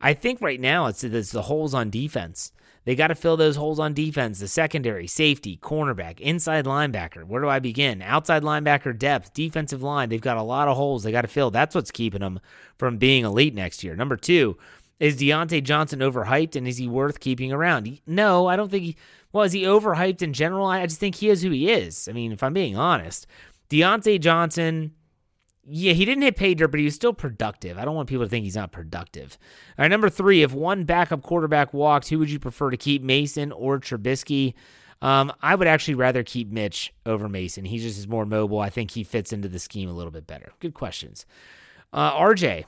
I 0.00 0.14
think 0.14 0.40
right 0.40 0.60
now 0.60 0.86
it's, 0.86 1.04
it's 1.04 1.32
the 1.32 1.42
holes 1.42 1.74
on 1.74 1.90
defense. 1.90 2.52
They 2.84 2.94
got 2.94 3.08
to 3.08 3.14
fill 3.14 3.36
those 3.36 3.56
holes 3.56 3.78
on 3.78 3.92
defense 3.92 4.40
the 4.40 4.48
secondary, 4.48 5.06
safety, 5.06 5.58
cornerback, 5.62 6.18
inside 6.20 6.64
linebacker. 6.64 7.24
Where 7.24 7.42
do 7.42 7.48
I 7.48 7.58
begin? 7.58 8.00
Outside 8.02 8.42
linebacker 8.42 8.98
depth, 8.98 9.34
defensive 9.34 9.82
line. 9.82 10.08
They've 10.08 10.20
got 10.20 10.38
a 10.38 10.42
lot 10.42 10.68
of 10.68 10.76
holes 10.76 11.02
they 11.02 11.12
got 11.12 11.22
to 11.22 11.28
fill. 11.28 11.50
That's 11.50 11.74
what's 11.74 11.90
keeping 11.90 12.20
them 12.20 12.40
from 12.78 12.96
being 12.96 13.24
elite 13.24 13.54
next 13.54 13.84
year. 13.84 13.94
Number 13.94 14.16
two, 14.16 14.56
is 14.98 15.16
Diontae 15.16 15.64
Johnson 15.64 16.00
overhyped 16.00 16.56
and 16.56 16.68
is 16.68 16.76
he 16.76 16.86
worth 16.86 17.20
keeping 17.20 17.52
around? 17.52 18.00
No, 18.06 18.46
I 18.46 18.56
don't 18.56 18.70
think 18.70 18.84
he. 18.84 18.96
Well, 19.32 19.44
is 19.44 19.52
he 19.52 19.62
overhyped 19.62 20.22
in 20.22 20.32
general? 20.32 20.66
I 20.66 20.84
just 20.86 21.00
think 21.00 21.14
he 21.14 21.30
is 21.30 21.42
who 21.42 21.50
he 21.50 21.70
is. 21.70 22.08
I 22.08 22.12
mean, 22.12 22.32
if 22.32 22.42
I'm 22.42 22.52
being 22.52 22.76
honest. 22.76 23.26
Diontae 23.70 24.20
Johnson, 24.20 24.92
yeah, 25.64 25.92
he 25.92 26.04
didn't 26.04 26.22
hit 26.22 26.36
pay 26.36 26.54
dirt, 26.54 26.68
but 26.68 26.80
he 26.80 26.84
was 26.84 26.94
still 26.94 27.12
productive. 27.12 27.78
I 27.78 27.84
don't 27.84 27.94
want 27.94 28.08
people 28.08 28.24
to 28.24 28.30
think 28.30 28.44
he's 28.44 28.56
not 28.56 28.72
productive. 28.72 29.38
All 29.78 29.84
right, 29.84 29.88
number 29.88 30.08
three, 30.08 30.42
if 30.42 30.52
one 30.52 30.84
backup 30.84 31.22
quarterback 31.22 31.74
walked, 31.74 32.08
who 32.08 32.18
would 32.18 32.30
you 32.30 32.38
prefer 32.38 32.70
to 32.70 32.76
keep, 32.76 33.02
Mason 33.02 33.52
or 33.52 33.78
Trubisky? 33.78 34.54
Um, 35.02 35.32
I 35.40 35.54
would 35.54 35.68
actually 35.68 35.94
rather 35.94 36.22
keep 36.22 36.50
Mitch 36.50 36.92
over 37.06 37.28
Mason. 37.28 37.64
He 37.64 37.78
just 37.78 37.98
is 37.98 38.08
more 38.08 38.26
mobile. 38.26 38.60
I 38.60 38.70
think 38.70 38.90
he 38.90 39.04
fits 39.04 39.32
into 39.32 39.48
the 39.48 39.58
scheme 39.58 39.88
a 39.88 39.94
little 39.94 40.10
bit 40.10 40.26
better. 40.26 40.52
Good 40.60 40.74
questions. 40.74 41.24
Uh, 41.92 42.12
RJ, 42.12 42.64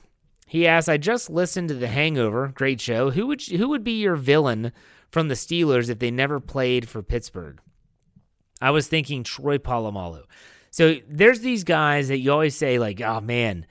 he 0.46 0.66
asks, 0.66 0.88
I 0.88 0.96
just 0.96 1.30
listened 1.30 1.68
to 1.68 1.74
The 1.74 1.88
Hangover, 1.88 2.48
great 2.48 2.80
show. 2.80 3.10
Who 3.10 3.26
would 3.26 3.42
who 3.42 3.68
would 3.68 3.84
be 3.84 4.00
your 4.00 4.16
villain 4.16 4.72
from 5.10 5.28
the 5.28 5.34
Steelers 5.34 5.90
if 5.90 5.98
they 5.98 6.10
never 6.10 6.40
played 6.40 6.88
for 6.88 7.02
Pittsburgh? 7.02 7.60
I 8.60 8.70
was 8.70 8.86
thinking 8.86 9.24
Troy 9.24 9.58
Polamalu. 9.58 10.24
So 10.72 10.96
there's 11.06 11.40
these 11.40 11.64
guys 11.64 12.08
that 12.08 12.18
you 12.18 12.32
always 12.32 12.56
say, 12.56 12.78
like, 12.78 13.00
oh 13.02 13.20
man, 13.20 13.66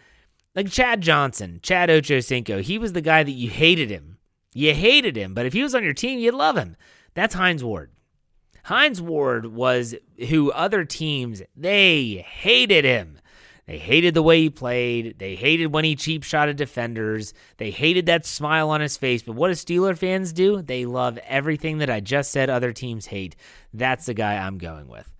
like 0.55 0.69
Chad 0.69 1.01
Johnson, 1.01 1.59
Chad 1.63 1.89
Ochocinco. 1.89 2.61
He 2.61 2.77
was 2.77 2.93
the 2.93 3.01
guy 3.01 3.23
that 3.23 3.31
you 3.31 3.49
hated 3.49 3.89
him. 3.89 4.19
You 4.53 4.73
hated 4.75 5.15
him, 5.17 5.33
but 5.33 5.47
if 5.47 5.53
he 5.53 5.63
was 5.63 5.73
on 5.73 5.83
your 5.83 5.93
team, 5.93 6.19
you'd 6.19 6.35
love 6.35 6.55
him. 6.55 6.77
That's 7.15 7.33
Hines 7.33 7.63
Ward. 7.63 7.91
Hines 8.63 9.01
Ward 9.01 9.47
was 9.47 9.95
who 10.29 10.51
other 10.51 10.85
teams 10.85 11.41
they 11.55 12.23
hated 12.27 12.85
him. 12.85 13.17
They 13.65 13.79
hated 13.79 14.13
the 14.13 14.21
way 14.21 14.41
he 14.41 14.49
played. 14.51 15.17
They 15.17 15.35
hated 15.35 15.73
when 15.73 15.85
he 15.85 15.95
cheap 15.95 16.23
shotted 16.23 16.57
defenders. 16.57 17.33
They 17.57 17.71
hated 17.71 18.05
that 18.05 18.25
smile 18.25 18.69
on 18.69 18.81
his 18.81 18.97
face. 18.97 19.23
But 19.23 19.35
what 19.35 19.47
do 19.47 19.53
Steeler 19.53 19.97
fans 19.97 20.33
do? 20.33 20.61
They 20.61 20.85
love 20.85 21.17
everything 21.25 21.79
that 21.79 21.89
I 21.89 21.99
just 21.99 22.31
said 22.31 22.49
other 22.49 22.73
teams 22.73 23.07
hate. 23.07 23.35
That's 23.73 24.05
the 24.05 24.13
guy 24.13 24.35
I'm 24.35 24.59
going 24.59 24.87
with. 24.87 25.11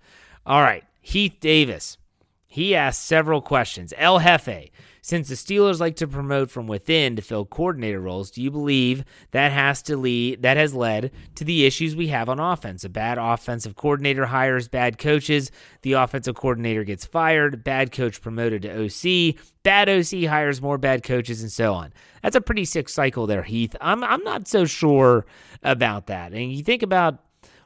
All 0.44 0.60
right, 0.60 0.84
Heath 1.02 1.36
Davis. 1.40 1.98
He 2.46 2.74
asked 2.74 3.06
several 3.06 3.40
questions. 3.40 3.92
El 3.96 4.20
Jefe, 4.20 4.70
since 5.00 5.28
the 5.28 5.34
Steelers 5.34 5.80
like 5.80 5.96
to 5.96 6.06
promote 6.06 6.50
from 6.50 6.68
within 6.68 7.16
to 7.16 7.22
fill 7.22 7.44
coordinator 7.44 8.00
roles, 8.00 8.30
do 8.30 8.40
you 8.40 8.50
believe 8.50 9.04
that 9.32 9.50
has 9.50 9.82
to 9.82 9.96
lead 9.96 10.42
that 10.42 10.56
has 10.56 10.74
led 10.74 11.10
to 11.34 11.44
the 11.44 11.66
issues 11.66 11.96
we 11.96 12.08
have 12.08 12.28
on 12.28 12.38
offense? 12.38 12.84
A 12.84 12.88
bad 12.88 13.18
offensive 13.18 13.74
coordinator 13.74 14.26
hires 14.26 14.68
bad 14.68 14.98
coaches, 14.98 15.50
the 15.80 15.94
offensive 15.94 16.36
coordinator 16.36 16.84
gets 16.84 17.04
fired, 17.04 17.64
bad 17.64 17.90
coach 17.90 18.22
promoted 18.22 18.62
to 18.62 18.84
OC, 18.84 19.34
bad 19.64 19.88
OC 19.88 20.24
hires 20.28 20.62
more 20.62 20.78
bad 20.78 21.02
coaches, 21.02 21.42
and 21.42 21.50
so 21.50 21.74
on. 21.74 21.92
That's 22.22 22.36
a 22.36 22.40
pretty 22.40 22.64
sick 22.64 22.88
cycle 22.88 23.26
there, 23.26 23.42
Heath. 23.42 23.74
I'm 23.80 24.04
I'm 24.04 24.22
not 24.22 24.46
so 24.46 24.66
sure 24.66 25.26
about 25.64 26.06
that. 26.06 26.32
And 26.32 26.52
you 26.52 26.62
think 26.62 26.82
about 26.82 27.18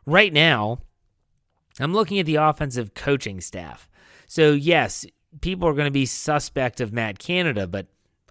right 0.07 0.33
now, 0.33 0.79
I'm 1.81 1.93
looking 1.93 2.19
at 2.19 2.27
the 2.27 2.37
offensive 2.37 2.95
coaching 2.95 3.41
staff. 3.41 3.89
So 4.27 4.53
yes, 4.53 5.07
people 5.41 5.69
are 5.69 5.75
going 5.75 5.87
to 5.87 5.91
be 5.91 6.07
suspect 6.07 6.81
of 6.81 6.93
Matt 6.93 7.19
Canada, 7.19 7.67
but 7.67 7.87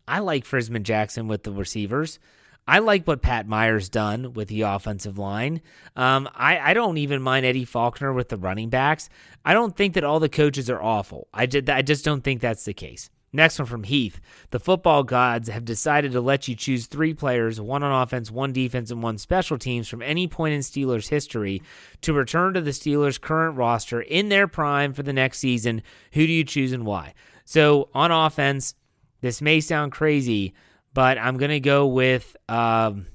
I 0.07 0.19
like 0.19 0.45
Frisman 0.45 0.83
Jackson 0.83 1.27
with 1.27 1.43
the 1.43 1.51
receivers. 1.51 2.19
I 2.67 2.79
like 2.79 3.05
what 3.05 3.21
Pat 3.21 3.47
Meyer's 3.47 3.89
done 3.89 4.33
with 4.33 4.47
the 4.47 4.61
offensive 4.61 5.19
line. 5.19 5.61
Um, 5.95 6.27
I, 6.33 6.57
I 6.57 6.73
don't 6.73 6.97
even 6.97 7.21
mind 7.21 7.45
Eddie 7.45 7.65
Faulkner 7.65 8.11
with 8.11 8.29
the 8.29 8.37
running 8.37 8.69
backs. 8.69 9.07
I 9.43 9.53
don't 9.53 9.75
think 9.75 9.93
that 9.93 10.03
all 10.03 10.19
the 10.19 10.29
coaches 10.29 10.69
are 10.69 10.81
awful. 10.81 11.27
I, 11.31 11.45
did, 11.45 11.69
I 11.69 11.83
just 11.83 12.03
don't 12.03 12.23
think 12.23 12.41
that's 12.41 12.65
the 12.65 12.73
case. 12.73 13.11
Next 13.35 13.59
one 13.59 13.65
from 13.65 13.83
Heath. 13.83 14.21
The 14.51 14.59
football 14.59 15.03
gods 15.03 15.49
have 15.49 15.65
decided 15.65 16.13
to 16.13 16.21
let 16.21 16.47
you 16.47 16.55
choose 16.55 16.87
three 16.87 17.13
players, 17.13 17.59
one 17.59 17.83
on 17.83 18.01
offense, 18.01 18.31
one 18.31 18.53
defense, 18.53 18.91
and 18.91 19.03
one 19.03 19.17
special 19.17 19.57
teams 19.57 19.89
from 19.89 20.01
any 20.01 20.27
point 20.27 20.53
in 20.53 20.61
Steelers 20.61 21.09
history 21.09 21.61
to 22.01 22.13
return 22.13 22.53
to 22.53 22.61
the 22.61 22.71
Steelers' 22.71 23.19
current 23.19 23.57
roster 23.57 24.01
in 24.01 24.29
their 24.29 24.47
prime 24.47 24.93
for 24.93 25.03
the 25.03 25.11
next 25.11 25.39
season. 25.39 25.81
Who 26.13 26.25
do 26.25 26.31
you 26.31 26.45
choose 26.45 26.71
and 26.71 26.85
why? 26.85 27.13
So 27.43 27.89
on 27.93 28.11
offense, 28.11 28.73
this 29.19 29.41
may 29.41 29.59
sound 29.59 29.91
crazy, 29.91 30.53
but 30.93 31.17
I'm 31.17 31.37
going 31.37 31.51
to 31.51 31.59
go 31.59 31.87
with 31.87 32.37
um, 32.47 33.07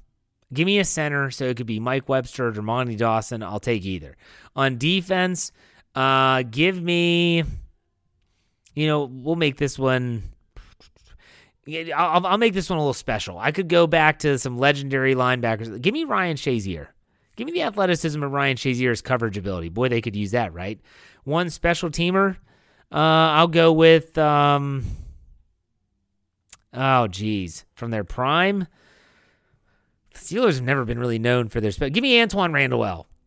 give 0.53 0.67
me 0.67 0.79
a 0.81 0.85
center. 0.85 1.31
So 1.31 1.47
it 1.47 1.57
could 1.57 1.67
be 1.67 1.81
Mike 1.81 2.11
Webster 2.11 2.49
or 2.49 2.63
Monty 2.63 2.97
Dawson. 2.97 3.43
I'll 3.43 3.59
take 3.59 3.87
either. 3.87 4.17
On 4.55 4.77
defense, 4.77 5.51
uh, 5.95 6.43
give 6.43 6.83
me 6.83 7.45
you 8.75 8.87
know, 8.87 9.05
we'll 9.05 9.37
make 9.37 9.57
this 9.57 9.79
one. 9.79 10.23
I'll, 11.95 12.27
I'll 12.27 12.39
make 12.39 12.55
this 12.55 12.69
one 12.69 12.79
a 12.79 12.83
little 12.83 12.95
special. 12.95 13.39
I 13.39 13.53
could 13.53 13.69
go 13.69 13.87
back 13.87 14.21
to 14.21 14.39
some 14.39 14.59
legendary 14.59 15.15
linebackers. 15.15 15.81
Give 15.81 15.93
me 15.93 16.05
Ryan 16.05 16.37
Shazier. 16.37 16.89
Give 17.37 17.47
me 17.47 17.53
the 17.53 17.63
athleticism 17.63 18.23
of 18.23 18.33
Ryan 18.33 18.57
Shazier's 18.57 19.03
coverage 19.03 19.37
ability. 19.37 19.69
Boy, 19.69 19.89
they 19.89 20.01
could 20.01 20.17
use 20.17 20.33
that, 20.33 20.53
right? 20.53 20.81
One 21.25 21.49
special 21.49 21.91
teamer. 21.91 22.37
Uh, 22.93 22.97
I'll 23.37 23.49
go 23.49 23.73
with. 23.73 24.19
Um, 24.19 24.85
oh, 26.75 27.07
geez, 27.07 27.65
from 27.75 27.91
their 27.91 28.05
prime. 28.05 28.67
The 30.13 30.19
Steelers 30.19 30.57
have 30.57 30.65
never 30.65 30.85
been 30.85 30.99
really 30.99 31.19
known 31.19 31.49
for 31.49 31.61
their. 31.61 31.71
Spe- 31.71 31.93
Give 31.93 32.03
me 32.03 32.17
Antwaan 32.17 32.53
Randle 32.53 32.81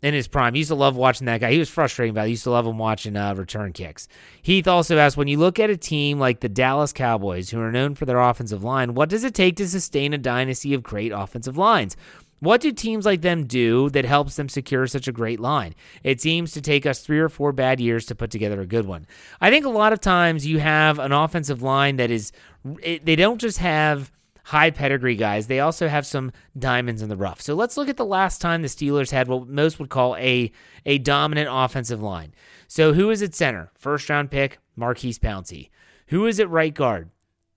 in 0.03 0.13
his 0.13 0.27
prime. 0.27 0.53
He 0.53 0.59
used 0.59 0.69
to 0.69 0.75
love 0.75 0.95
watching 0.95 1.25
that 1.25 1.39
guy. 1.39 1.51
He 1.51 1.57
was 1.57 1.69
frustrating 1.69 2.11
about 2.11 2.23
it. 2.23 2.27
He 2.27 2.31
used 2.31 2.43
to 2.43 2.51
love 2.51 2.67
him 2.67 2.77
watching 2.77 3.15
uh, 3.15 3.33
return 3.33 3.71
kicks. 3.71 4.07
Heath 4.41 4.67
also 4.67 4.97
asked 4.97 5.17
when 5.17 5.29
you 5.29 5.39
look 5.39 5.59
at 5.59 5.69
a 5.69 5.77
team 5.77 6.19
like 6.19 6.41
the 6.41 6.49
Dallas 6.49 6.93
Cowboys, 6.93 7.49
who 7.49 7.59
are 7.59 7.71
known 7.71 7.95
for 7.95 8.05
their 8.05 8.19
offensive 8.19 8.63
line, 8.63 8.93
what 8.93 9.09
does 9.09 9.23
it 9.23 9.33
take 9.33 9.55
to 9.55 9.67
sustain 9.67 10.13
a 10.13 10.17
dynasty 10.17 10.73
of 10.73 10.83
great 10.83 11.13
offensive 11.13 11.57
lines? 11.57 11.95
What 12.41 12.59
do 12.59 12.73
teams 12.73 13.05
like 13.05 13.21
them 13.21 13.45
do 13.45 13.89
that 13.91 14.03
helps 14.03 14.35
them 14.35 14.49
secure 14.49 14.85
such 14.87 15.07
a 15.07 15.13
great 15.13 15.39
line? 15.39 15.73
It 16.03 16.19
seems 16.19 16.51
to 16.51 16.61
take 16.61 16.85
us 16.85 16.99
three 16.99 17.19
or 17.19 17.29
four 17.29 17.53
bad 17.53 17.79
years 17.79 18.05
to 18.07 18.15
put 18.15 18.31
together 18.31 18.59
a 18.59 18.65
good 18.65 18.85
one. 18.85 19.07
I 19.39 19.49
think 19.49 19.65
a 19.65 19.69
lot 19.69 19.93
of 19.93 20.01
times 20.01 20.45
you 20.45 20.59
have 20.59 20.99
an 20.99 21.13
offensive 21.13 21.61
line 21.61 21.95
that 21.95 22.11
is, 22.11 22.33
they 22.65 23.15
don't 23.15 23.39
just 23.39 23.59
have 23.59 24.11
high 24.43 24.71
pedigree 24.71 25.15
guys, 25.15 25.47
they 25.47 25.59
also 25.59 25.87
have 25.87 26.05
some 26.05 26.31
diamonds 26.57 27.01
in 27.01 27.09
the 27.09 27.17
rough. 27.17 27.41
So 27.41 27.55
let's 27.55 27.77
look 27.77 27.89
at 27.89 27.97
the 27.97 28.05
last 28.05 28.41
time 28.41 28.61
the 28.61 28.67
Steelers 28.67 29.11
had 29.11 29.27
what 29.27 29.47
most 29.47 29.79
would 29.79 29.89
call 29.89 30.15
a, 30.17 30.51
a 30.85 30.97
dominant 30.99 31.49
offensive 31.51 32.01
line. 32.01 32.33
So 32.67 32.93
who 32.93 33.09
is 33.09 33.21
at 33.21 33.35
center? 33.35 33.71
First 33.75 34.09
round 34.09 34.31
pick, 34.31 34.59
Maurkice 34.75 35.19
Pouncey. 35.19 35.69
Who 36.07 36.25
is 36.25 36.39
at 36.39 36.49
right 36.49 36.73
guard? 36.73 37.09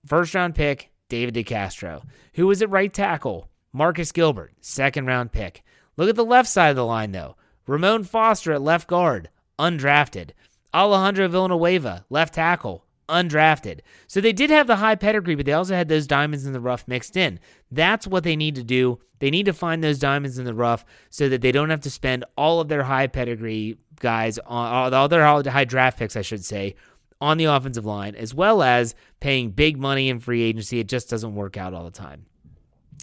First 0.06 0.34
round 0.34 0.54
pick, 0.54 0.90
David 1.08 1.34
DeCastro. 1.34 2.02
Who 2.34 2.50
is 2.50 2.62
at 2.62 2.70
right 2.70 2.92
tackle? 2.92 3.50
Marcus 3.72 4.12
Gilbert, 4.12 4.54
second 4.60 5.06
round 5.06 5.32
pick. 5.32 5.62
Look 5.96 6.08
at 6.08 6.16
the 6.16 6.24
left 6.24 6.48
side 6.48 6.70
of 6.70 6.76
the 6.76 6.84
line, 6.84 7.12
though. 7.12 7.36
Ramon 7.66 8.04
Foster 8.04 8.52
at 8.52 8.62
left 8.62 8.88
guard, 8.88 9.28
undrafted. 9.58 10.30
Alejandro 10.72 11.28
Villanueva, 11.28 12.04
left 12.08 12.34
tackle, 12.34 12.85
undrafted. 13.08 13.80
So 14.06 14.20
they 14.20 14.32
did 14.32 14.50
have 14.50 14.66
the 14.66 14.76
high 14.76 14.94
pedigree, 14.94 15.34
but 15.34 15.46
they 15.46 15.52
also 15.52 15.74
had 15.74 15.88
those 15.88 16.06
diamonds 16.06 16.46
in 16.46 16.52
the 16.52 16.60
rough 16.60 16.86
mixed 16.86 17.16
in. 17.16 17.38
That's 17.70 18.06
what 18.06 18.24
they 18.24 18.36
need 18.36 18.54
to 18.56 18.64
do. 18.64 18.98
They 19.18 19.30
need 19.30 19.46
to 19.46 19.52
find 19.52 19.82
those 19.82 19.98
diamonds 19.98 20.38
in 20.38 20.44
the 20.44 20.54
rough 20.54 20.84
so 21.10 21.28
that 21.28 21.40
they 21.40 21.52
don't 21.52 21.70
have 21.70 21.80
to 21.82 21.90
spend 21.90 22.24
all 22.36 22.60
of 22.60 22.68
their 22.68 22.82
high 22.82 23.06
pedigree 23.06 23.78
guys 24.00 24.38
uh, 24.38 24.42
on 24.48 24.94
all 24.94 25.08
their 25.08 25.24
high 25.24 25.64
draft 25.64 25.98
picks, 25.98 26.16
I 26.16 26.22
should 26.22 26.44
say, 26.44 26.74
on 27.20 27.38
the 27.38 27.46
offensive 27.46 27.86
line, 27.86 28.14
as 28.14 28.34
well 28.34 28.62
as 28.62 28.94
paying 29.20 29.50
big 29.50 29.78
money 29.78 30.08
in 30.08 30.20
free 30.20 30.42
agency. 30.42 30.80
It 30.80 30.88
just 30.88 31.08
doesn't 31.08 31.34
work 31.34 31.56
out 31.56 31.72
all 31.72 31.84
the 31.84 31.90
time. 31.90 32.26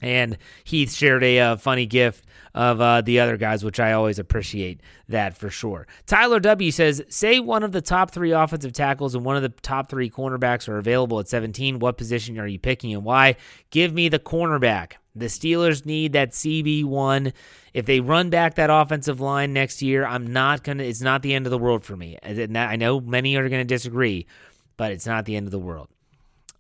And 0.01 0.38
Heath 0.63 0.93
shared 0.93 1.23
a 1.23 1.39
uh, 1.39 1.56
funny 1.56 1.86
gift 1.86 2.25
of 2.53 2.82
uh, 2.82 3.01
the 3.01 3.19
other 3.19 3.38
guys, 3.38 3.63
which 3.63 3.79
I 3.79 3.93
always 3.93 4.19
appreciate 4.19 4.82
that 5.10 5.38
for 5.38 5.49
sure. 5.49 5.88
Tyler 6.06 6.39
W 6.39 6.71
says, 6.71 7.03
say 7.10 7.39
one 7.39 7.63
of 7.63 7.71
the 7.71 7.82
top 7.82 8.12
three 8.12 8.32
offensive 8.32 8.73
tackles 8.73 9.15
and 9.15 9.25
one 9.25 9.36
of 9.36 9.41
the 9.41 9.49
top 9.49 9.89
three 9.89 10.10
cornerbacks 10.10 10.67
are 10.67 10.77
available 10.77 11.19
at 11.19 11.27
17. 11.27 11.79
What 11.79 11.97
position 11.97 12.38
are 12.39 12.47
you 12.47 12.60
picking 12.60 12.93
and 12.93 13.03
why? 13.03 13.38
Give 13.71 13.93
me 13.93 14.10
the 14.10 14.19
cornerback. 14.19 14.93
The 15.15 15.25
Steelers 15.25 15.86
need 15.86 16.13
that 16.13 16.32
CB1. 16.32 17.34
If 17.73 17.86
they 17.86 17.99
run 17.99 18.29
back 18.29 18.56
that 18.56 18.69
offensive 18.69 19.19
line 19.19 19.53
next 19.53 19.82
year, 19.82 20.06
I'm 20.06 20.27
not 20.27 20.63
going 20.63 20.79
to, 20.79 20.86
it's 20.86 21.01
not 21.01 21.21
the 21.21 21.34
end 21.34 21.45
of 21.45 21.51
the 21.51 21.58
world 21.58 21.84
for 21.84 21.95
me. 21.95 22.17
I 22.23 22.75
know 22.75 22.99
many 22.99 23.36
are 23.36 23.47
going 23.47 23.62
to 23.62 23.63
disagree, 23.63 24.27
but 24.77 24.91
it's 24.91 25.06
not 25.06 25.25
the 25.25 25.36
end 25.36 25.47
of 25.47 25.51
the 25.51 25.60
world. 25.60 25.88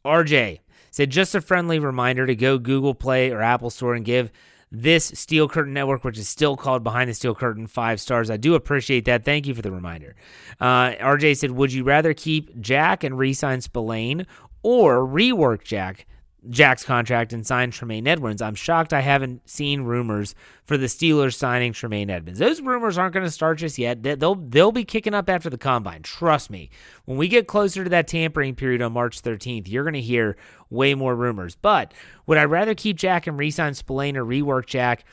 RJ 0.05 0.59
said, 0.93 1.09
just 1.09 1.33
a 1.33 1.41
friendly 1.41 1.79
reminder 1.79 2.27
to 2.27 2.35
go 2.35 2.59
Google 2.59 2.93
Play 2.93 3.31
or 3.31 3.41
Apple 3.41 3.71
Store 3.71 3.95
and 3.95 4.05
give 4.05 4.31
this 4.71 5.05
Steel 5.15 5.49
Curtain 5.49 5.73
Network, 5.73 6.03
which 6.03 6.19
is 6.19 6.29
still 6.29 6.55
called 6.55 6.83
Behind 6.83 7.09
the 7.09 7.15
Steel 7.15 7.33
Curtain, 7.33 7.65
five 7.65 7.99
stars. 7.99 8.29
I 8.29 8.37
do 8.37 8.53
appreciate 8.53 9.05
that. 9.05 9.25
Thank 9.25 9.47
you 9.47 9.55
for 9.55 9.63
the 9.63 9.71
reminder. 9.71 10.15
Uh, 10.59 10.91
RJ 10.91 11.37
said, 11.37 11.49
Would 11.49 11.73
you 11.73 11.83
rather 11.83 12.13
keep 12.13 12.59
Jack 12.61 13.03
and 13.03 13.17
re 13.17 13.33
sign 13.33 13.61
Spillane 13.61 14.27
or 14.61 14.99
rework 14.99 15.63
Jack 15.63 16.05
Jack's 16.49 16.83
contract 16.83 17.33
and 17.33 17.45
sign 17.45 17.71
Tremaine 17.71 18.07
Edmunds. 18.07 18.41
I'm 18.41 18.55
shocked 18.55 18.93
I 18.93 19.01
haven't 19.01 19.47
seen 19.49 19.81
rumors 19.81 20.35
for 20.65 20.77
the 20.77 20.87
Steelers 20.87 21.35
signing 21.35 21.73
Tremaine 21.73 22.09
Edmunds. 22.09 22.39
Those 22.39 22.61
rumors 22.61 22.97
aren't 22.97 23.13
going 23.13 23.25
to 23.25 23.31
start 23.31 23.59
just 23.59 23.77
yet. 23.77 24.03
They'll 24.03 24.35
they'll 24.35 24.71
be 24.71 24.83
kicking 24.83 25.13
up 25.13 25.29
after 25.29 25.49
the 25.49 25.57
combine. 25.57 26.01
Trust 26.01 26.49
me. 26.49 26.69
When 27.05 27.17
we 27.17 27.27
get 27.27 27.47
closer 27.47 27.83
to 27.83 27.89
that 27.89 28.07
tampering 28.07 28.55
period 28.55 28.81
on 28.81 28.93
March 28.93 29.21
13th, 29.21 29.67
you're 29.67 29.83
going 29.83 29.93
to 29.93 30.01
hear 30.01 30.35
way 30.69 30.95
more 30.95 31.15
rumors. 31.15 31.55
But 31.55 31.93
would 32.25 32.37
I 32.37 32.45
rather 32.45 32.75
keep 32.75 32.97
Jack 32.97 33.27
and 33.27 33.37
re-sign 33.37 33.73
Spillane 33.73 34.17
or 34.17 34.25
rework 34.25 34.65
Jack? 34.65 35.05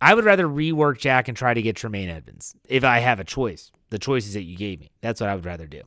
I 0.00 0.14
would 0.14 0.24
rather 0.24 0.46
rework 0.46 0.98
Jack 0.98 1.28
and 1.28 1.36
try 1.36 1.54
to 1.54 1.62
get 1.62 1.76
Tremaine 1.76 2.10
Edmunds 2.10 2.54
if 2.68 2.84
I 2.84 2.98
have 2.98 3.20
a 3.20 3.24
choice. 3.24 3.72
The 3.90 3.98
choices 3.98 4.34
that 4.34 4.42
you 4.42 4.56
gave 4.56 4.80
me. 4.80 4.90
That's 5.00 5.20
what 5.20 5.30
I 5.30 5.34
would 5.34 5.46
rather 5.46 5.66
do. 5.66 5.82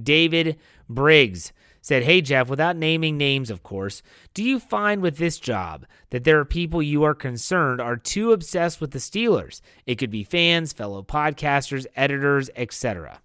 David 0.00 0.58
Briggs 0.88 1.52
said, 1.86 2.02
Hey, 2.02 2.20
Jeff, 2.20 2.48
without 2.48 2.76
naming 2.76 3.16
names, 3.16 3.48
of 3.48 3.62
course, 3.62 4.02
do 4.34 4.42
you 4.42 4.58
find 4.58 5.02
with 5.02 5.18
this 5.18 5.38
job 5.38 5.86
that 6.10 6.24
there 6.24 6.40
are 6.40 6.44
people 6.44 6.82
you 6.82 7.04
are 7.04 7.14
concerned 7.14 7.80
are 7.80 7.96
too 7.96 8.32
obsessed 8.32 8.80
with 8.80 8.90
the 8.90 8.98
Steelers? 8.98 9.60
It 9.86 9.94
could 9.94 10.10
be 10.10 10.24
fans, 10.24 10.72
fellow 10.72 11.04
podcasters, 11.04 11.86
editors, 11.94 12.50
etc. 12.56 13.20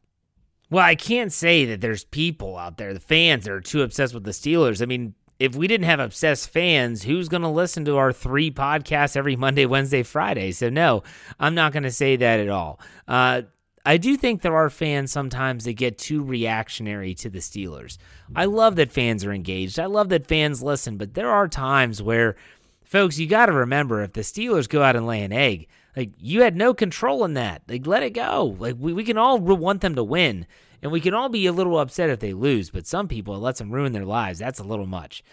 Well, 0.69 0.85
I 0.85 0.93
can't 0.93 1.33
say 1.33 1.65
that 1.65 1.81
there's 1.81 2.03
people 2.03 2.55
out 2.55 2.77
there, 2.77 2.93
the 2.93 2.99
fans, 2.99 3.45
that 3.45 3.51
are 3.51 3.61
too 3.61 3.81
obsessed 3.81 4.13
with 4.13 4.25
the 4.25 4.29
Steelers. 4.29 4.83
I 4.83 4.85
mean, 4.85 5.15
if 5.39 5.55
we 5.55 5.65
didn't 5.67 5.87
have 5.87 5.99
obsessed 5.99 6.51
fans, 6.51 7.01
who's 7.01 7.29
going 7.29 7.41
to 7.41 7.49
listen 7.49 7.83
to 7.85 7.97
our 7.97 8.13
three 8.13 8.51
podcasts 8.51 9.17
every 9.17 9.35
Monday, 9.35 9.65
Wednesday, 9.65 10.03
Friday? 10.03 10.51
So, 10.51 10.69
no, 10.69 11.01
I'm 11.39 11.55
not 11.55 11.73
going 11.73 11.81
to 11.81 11.91
say 11.91 12.15
that 12.15 12.39
at 12.39 12.49
all. 12.49 12.79
Uh, 13.07 13.41
I 13.85 13.97
do 13.97 14.15
think 14.15 14.41
there 14.41 14.55
are 14.55 14.69
fans 14.69 15.11
sometimes 15.11 15.63
that 15.63 15.73
get 15.73 15.97
too 15.97 16.23
reactionary 16.23 17.15
to 17.15 17.29
the 17.29 17.39
Steelers. 17.39 17.97
I 18.35 18.45
love 18.45 18.75
that 18.75 18.91
fans 18.91 19.25
are 19.25 19.33
engaged. 19.33 19.79
I 19.79 19.87
love 19.87 20.09
that 20.09 20.27
fans 20.27 20.61
listen, 20.61 20.97
but 20.97 21.15
there 21.15 21.31
are 21.31 21.47
times 21.47 22.01
where, 22.01 22.35
folks, 22.83 23.17
you 23.17 23.25
got 23.25 23.47
to 23.47 23.53
remember 23.53 24.03
if 24.03 24.13
the 24.13 24.21
Steelers 24.21 24.69
go 24.69 24.83
out 24.83 24.95
and 24.95 25.07
lay 25.07 25.23
an 25.23 25.33
egg, 25.33 25.67
like 25.95 26.11
you 26.19 26.41
had 26.41 26.55
no 26.55 26.73
control 26.73 27.25
in 27.25 27.33
that. 27.33 27.63
Like 27.67 27.87
let 27.87 28.03
it 28.03 28.11
go. 28.11 28.55
Like 28.59 28.75
we, 28.79 28.93
we 28.93 29.03
can 29.03 29.17
all 29.17 29.39
want 29.39 29.81
them 29.81 29.95
to 29.95 30.03
win, 30.03 30.45
and 30.83 30.91
we 30.91 31.01
can 31.01 31.15
all 31.15 31.29
be 31.29 31.47
a 31.47 31.51
little 31.51 31.79
upset 31.79 32.09
if 32.09 32.19
they 32.19 32.33
lose, 32.33 32.69
but 32.69 32.85
some 32.85 33.07
people 33.07 33.35
it 33.35 33.39
lets 33.39 33.59
them 33.59 33.71
ruin 33.71 33.93
their 33.93 34.05
lives. 34.05 34.39
That's 34.39 34.59
a 34.59 34.63
little 34.63 34.85
much. 34.85 35.23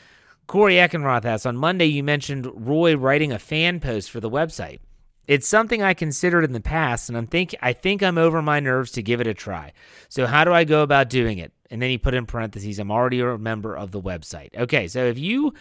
Corey 0.46 0.76
Eckenroth 0.76 1.26
asks 1.26 1.44
on 1.44 1.58
Monday 1.58 1.84
you 1.84 2.02
mentioned 2.02 2.48
Roy 2.54 2.96
writing 2.96 3.30
a 3.30 3.38
fan 3.38 3.80
post 3.80 4.10
for 4.10 4.20
the 4.20 4.30
website. 4.30 4.80
It's 5.28 5.46
something 5.46 5.82
I 5.82 5.92
considered 5.92 6.42
in 6.42 6.52
the 6.52 6.60
past, 6.60 7.10
and 7.10 7.16
I'm 7.16 7.26
think 7.26 7.54
I 7.60 7.74
think 7.74 8.02
I'm 8.02 8.16
over 8.16 8.40
my 8.40 8.60
nerves 8.60 8.92
to 8.92 9.02
give 9.02 9.20
it 9.20 9.26
a 9.26 9.34
try. 9.34 9.74
So 10.08 10.26
how 10.26 10.42
do 10.42 10.54
I 10.54 10.64
go 10.64 10.82
about 10.82 11.10
doing 11.10 11.36
it? 11.36 11.52
And 11.70 11.82
then 11.82 11.90
he 11.90 11.98
put 11.98 12.14
in 12.14 12.24
parentheses, 12.24 12.78
I'm 12.78 12.90
already 12.90 13.20
a 13.20 13.36
member 13.36 13.76
of 13.76 13.90
the 13.90 14.00
website. 14.00 14.56
Okay, 14.56 14.88
so 14.88 15.04
if 15.04 15.18
you 15.18 15.52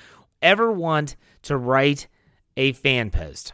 ever 0.41 0.71
want 0.71 1.17
to 1.43 1.58
write 1.58 2.08
a 2.56 2.71
fan 2.71 3.12
post, 3.12 3.51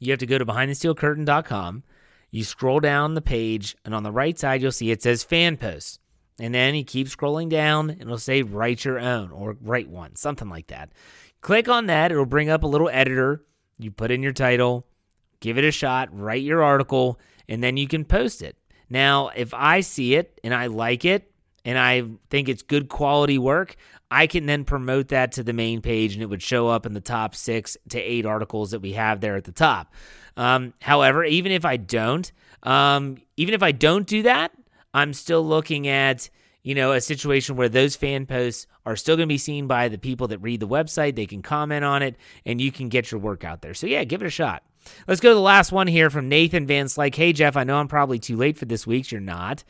you 0.00 0.10
have 0.10 0.18
to 0.18 0.26
go 0.26 0.38
to 0.38 0.44
behindthesteelcurtain.com. 0.44 1.84
You 2.32 2.42
scroll 2.42 2.80
down 2.80 3.14
the 3.14 3.22
page, 3.22 3.76
and 3.84 3.94
on 3.94 4.02
the 4.02 4.10
right 4.10 4.36
side, 4.36 4.60
you'll 4.60 4.72
see 4.72 4.90
it 4.90 5.04
says 5.04 5.22
fan 5.22 5.56
posts. 5.56 6.00
And 6.40 6.52
then 6.52 6.74
you 6.74 6.82
keep 6.82 7.06
scrolling 7.06 7.48
down, 7.48 7.90
and 7.90 8.02
it'll 8.02 8.18
say 8.18 8.42
write 8.42 8.84
your 8.84 8.98
own 8.98 9.30
or 9.30 9.56
write 9.60 9.88
one, 9.88 10.16
something 10.16 10.48
like 10.48 10.66
that. 10.66 10.90
Click 11.42 11.68
on 11.68 11.86
that, 11.86 12.10
it'll 12.10 12.26
bring 12.26 12.50
up 12.50 12.64
a 12.64 12.66
little 12.66 12.90
editor. 12.90 13.44
You 13.78 13.92
put 13.92 14.10
in 14.10 14.22
your 14.22 14.32
title, 14.32 14.86
give 15.40 15.58
it 15.58 15.64
a 15.64 15.70
shot, 15.70 16.08
write 16.12 16.42
your 16.42 16.62
article, 16.62 17.18
and 17.48 17.62
then 17.62 17.76
you 17.76 17.88
can 17.88 18.04
post 18.04 18.42
it. 18.42 18.56
Now, 18.88 19.28
if 19.28 19.52
I 19.52 19.80
see 19.80 20.14
it 20.14 20.38
and 20.44 20.54
I 20.54 20.66
like 20.66 21.04
it 21.04 21.30
and 21.64 21.78
I 21.78 22.04
think 22.30 22.48
it's 22.48 22.62
good 22.62 22.88
quality 22.88 23.38
work, 23.38 23.76
I 24.10 24.26
can 24.26 24.46
then 24.46 24.64
promote 24.64 25.08
that 25.08 25.32
to 25.32 25.42
the 25.42 25.52
main 25.52 25.80
page 25.80 26.14
and 26.14 26.22
it 26.22 26.26
would 26.26 26.42
show 26.42 26.68
up 26.68 26.86
in 26.86 26.92
the 26.92 27.00
top 27.00 27.34
six 27.34 27.76
to 27.88 28.00
eight 28.00 28.24
articles 28.24 28.70
that 28.70 28.80
we 28.80 28.92
have 28.92 29.20
there 29.20 29.36
at 29.36 29.44
the 29.44 29.52
top. 29.52 29.92
Um, 30.36 30.74
however, 30.80 31.24
even 31.24 31.50
if 31.50 31.64
I 31.64 31.76
don't, 31.76 32.30
um, 32.62 33.18
even 33.36 33.54
if 33.54 33.62
I 33.62 33.72
don't 33.72 34.06
do 34.06 34.22
that, 34.22 34.52
I'm 34.94 35.12
still 35.12 35.44
looking 35.44 35.88
at 35.88 36.30
you 36.62 36.74
know 36.74 36.92
a 36.92 37.00
situation 37.00 37.56
where 37.56 37.68
those 37.68 37.96
fan 37.96 38.26
posts 38.26 38.66
are 38.84 38.96
still 38.96 39.16
going 39.16 39.28
to 39.28 39.32
be 39.32 39.38
seen 39.38 39.66
by 39.66 39.88
the 39.88 39.98
people 39.98 40.28
that 40.28 40.38
read 40.38 40.60
the 40.60 40.68
website. 40.68 41.16
They 41.16 41.26
can 41.26 41.42
comment 41.42 41.84
on 41.84 42.02
it, 42.02 42.16
and 42.44 42.60
you 42.60 42.72
can 42.72 42.88
get 42.88 43.10
your 43.10 43.20
work 43.20 43.44
out 43.44 43.62
there. 43.62 43.74
So 43.74 43.86
yeah, 43.86 44.04
give 44.04 44.22
it 44.22 44.26
a 44.26 44.30
shot. 44.30 44.62
Let's 45.06 45.20
go 45.20 45.30
to 45.30 45.34
the 45.34 45.40
last 45.40 45.72
one 45.72 45.86
here 45.86 46.10
from 46.10 46.28
Nathan 46.28 46.66
Van 46.66 46.86
Slyke. 46.86 47.14
Hey, 47.14 47.32
Jeff, 47.32 47.56
I 47.56 47.64
know 47.64 47.78
I'm 47.78 47.88
probably 47.88 48.18
too 48.18 48.36
late 48.36 48.58
for 48.58 48.64
this 48.64 48.86
week. 48.86 49.10
You're 49.10 49.20
not. 49.20 49.64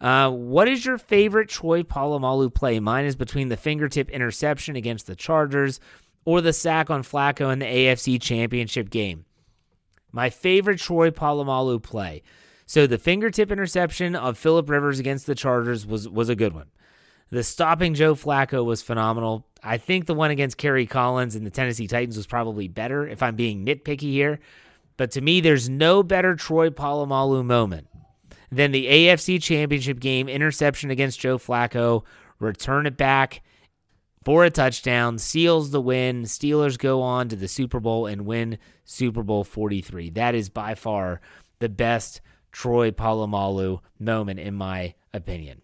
Uh, 0.00 0.30
what 0.30 0.68
is 0.68 0.84
your 0.84 0.98
favorite 0.98 1.48
Troy 1.48 1.82
Polamalu 1.82 2.52
play? 2.52 2.78
Mine 2.80 3.06
is 3.06 3.16
between 3.16 3.48
the 3.48 3.56
fingertip 3.56 4.10
interception 4.10 4.76
against 4.76 5.06
the 5.06 5.16
Chargers 5.16 5.80
or 6.24 6.40
the 6.40 6.52
sack 6.52 6.90
on 6.90 7.02
Flacco 7.02 7.52
in 7.52 7.58
the 7.58 7.66
AFC 7.66 8.20
Championship 8.20 8.90
game. 8.90 9.24
My 10.12 10.28
favorite 10.28 10.78
Troy 10.78 11.10
Polamalu 11.10 11.82
play. 11.82 12.22
So 12.66 12.86
the 12.86 12.98
fingertip 12.98 13.50
interception 13.52 14.16
of 14.16 14.36
Philip 14.36 14.68
Rivers 14.68 14.98
against 14.98 15.26
the 15.26 15.34
Chargers 15.34 15.86
was 15.86 16.08
was 16.08 16.28
a 16.28 16.34
good 16.34 16.52
one. 16.52 16.66
The 17.30 17.42
stopping 17.42 17.94
Joe 17.94 18.14
Flacco 18.14 18.64
was 18.64 18.82
phenomenal. 18.82 19.46
I 19.62 19.78
think 19.78 20.06
the 20.06 20.14
one 20.14 20.30
against 20.30 20.58
Kerry 20.58 20.86
Collins 20.86 21.34
and 21.34 21.44
the 21.44 21.50
Tennessee 21.50 21.88
Titans 21.88 22.16
was 22.16 22.26
probably 22.26 22.68
better 22.68 23.06
if 23.06 23.22
I'm 23.22 23.34
being 23.34 23.66
nitpicky 23.66 24.12
here. 24.12 24.38
But 24.96 25.10
to 25.12 25.20
me, 25.20 25.40
there's 25.40 25.68
no 25.68 26.02
better 26.02 26.36
Troy 26.36 26.70
Polamalu 26.70 27.44
moment 27.44 27.88
than 28.50 28.70
the 28.70 28.86
AFC 28.86 29.42
Championship 29.42 29.98
game 29.98 30.28
interception 30.28 30.90
against 30.90 31.20
Joe 31.20 31.36
Flacco, 31.36 32.04
return 32.38 32.86
it 32.86 32.96
back 32.96 33.42
for 34.24 34.44
a 34.44 34.50
touchdown, 34.50 35.18
seals 35.18 35.70
the 35.70 35.80
win. 35.80 36.22
Steelers 36.22 36.78
go 36.78 37.02
on 37.02 37.28
to 37.28 37.36
the 37.36 37.48
Super 37.48 37.80
Bowl 37.80 38.06
and 38.06 38.24
win 38.24 38.58
Super 38.84 39.22
Bowl 39.22 39.44
43. 39.44 40.10
That 40.10 40.34
is 40.34 40.48
by 40.48 40.74
far 40.74 41.20
the 41.58 41.68
best 41.68 42.20
Troy 42.52 42.90
Polamalu 42.90 43.80
moment, 43.98 44.40
in 44.40 44.54
my 44.54 44.94
opinion. 45.12 45.62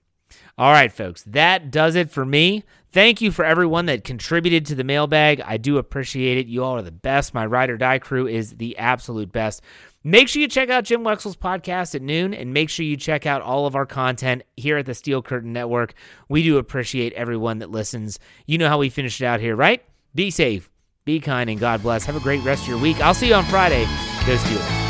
All 0.59 0.73
right, 0.73 0.93
folks, 0.93 1.23
that 1.25 1.71
does 1.71 1.95
it 1.95 2.11
for 2.11 2.25
me. 2.25 2.65
Thank 2.93 3.23
you 3.23 3.31
for 3.31 3.45
everyone 3.45 3.87
that 3.87 4.05
contributed 4.05 4.67
to 4.67 4.75
the 4.75 4.85
mailbag. 4.85 5.41
I 5.41 5.57
do 5.57 5.79
appreciate 5.79 6.37
it. 6.37 6.47
You 6.47 6.63
all 6.63 6.77
are 6.77 6.83
the 6.83 6.91
best. 6.91 7.33
My 7.33 7.47
ride 7.47 7.71
or 7.71 7.79
die 7.79 7.99
crew 7.99 8.27
is 8.27 8.57
the 8.57 8.77
absolute 8.77 9.33
best. 9.33 9.63
Make 10.05 10.29
sure 10.29 10.43
you 10.43 10.49
check 10.49 10.69
out 10.69 10.85
Jim 10.85 11.03
Wexell's 11.03 11.37
podcast 11.37 11.95
at 11.95 12.03
noon 12.03 12.35
and 12.35 12.53
make 12.53 12.69
sure 12.69 12.85
you 12.85 12.97
check 12.97 13.25
out 13.25 13.41
all 13.41 13.67
of 13.67 13.75
our 13.75 13.87
content 13.87 14.43
here 14.57 14.77
at 14.77 14.85
the 14.85 14.95
Steel 14.95 15.23
Curtain 15.23 15.53
Network. 15.53 15.95
We 16.29 16.43
do 16.43 16.59
appreciate 16.59 17.13
everyone 17.15 17.61
that 17.61 17.71
listens. 17.71 18.19
You 18.47 18.59
know 18.59 18.69
how 18.69 18.79
we 18.79 18.91
finish 18.91 19.21
it 19.21 19.25
out 19.25 19.41
here, 19.41 19.57
right? 19.57 19.83
Be 20.15 20.31
safe, 20.31 20.69
be 21.05 21.19
kind, 21.21 21.49
and 21.49 21.59
God 21.59 21.83
bless. 21.83 22.05
Have 22.05 22.17
a 22.17 22.21
great 22.21 22.45
rest 22.45 22.65
of 22.65 22.69
your 22.69 22.79
week. 22.79 23.01
I'll 23.01 23.15
see 23.15 23.29
you 23.29 23.35
on 23.35 23.45
Friday. 23.45 23.85
Go 24.27 24.37
Steelers. 24.37 24.82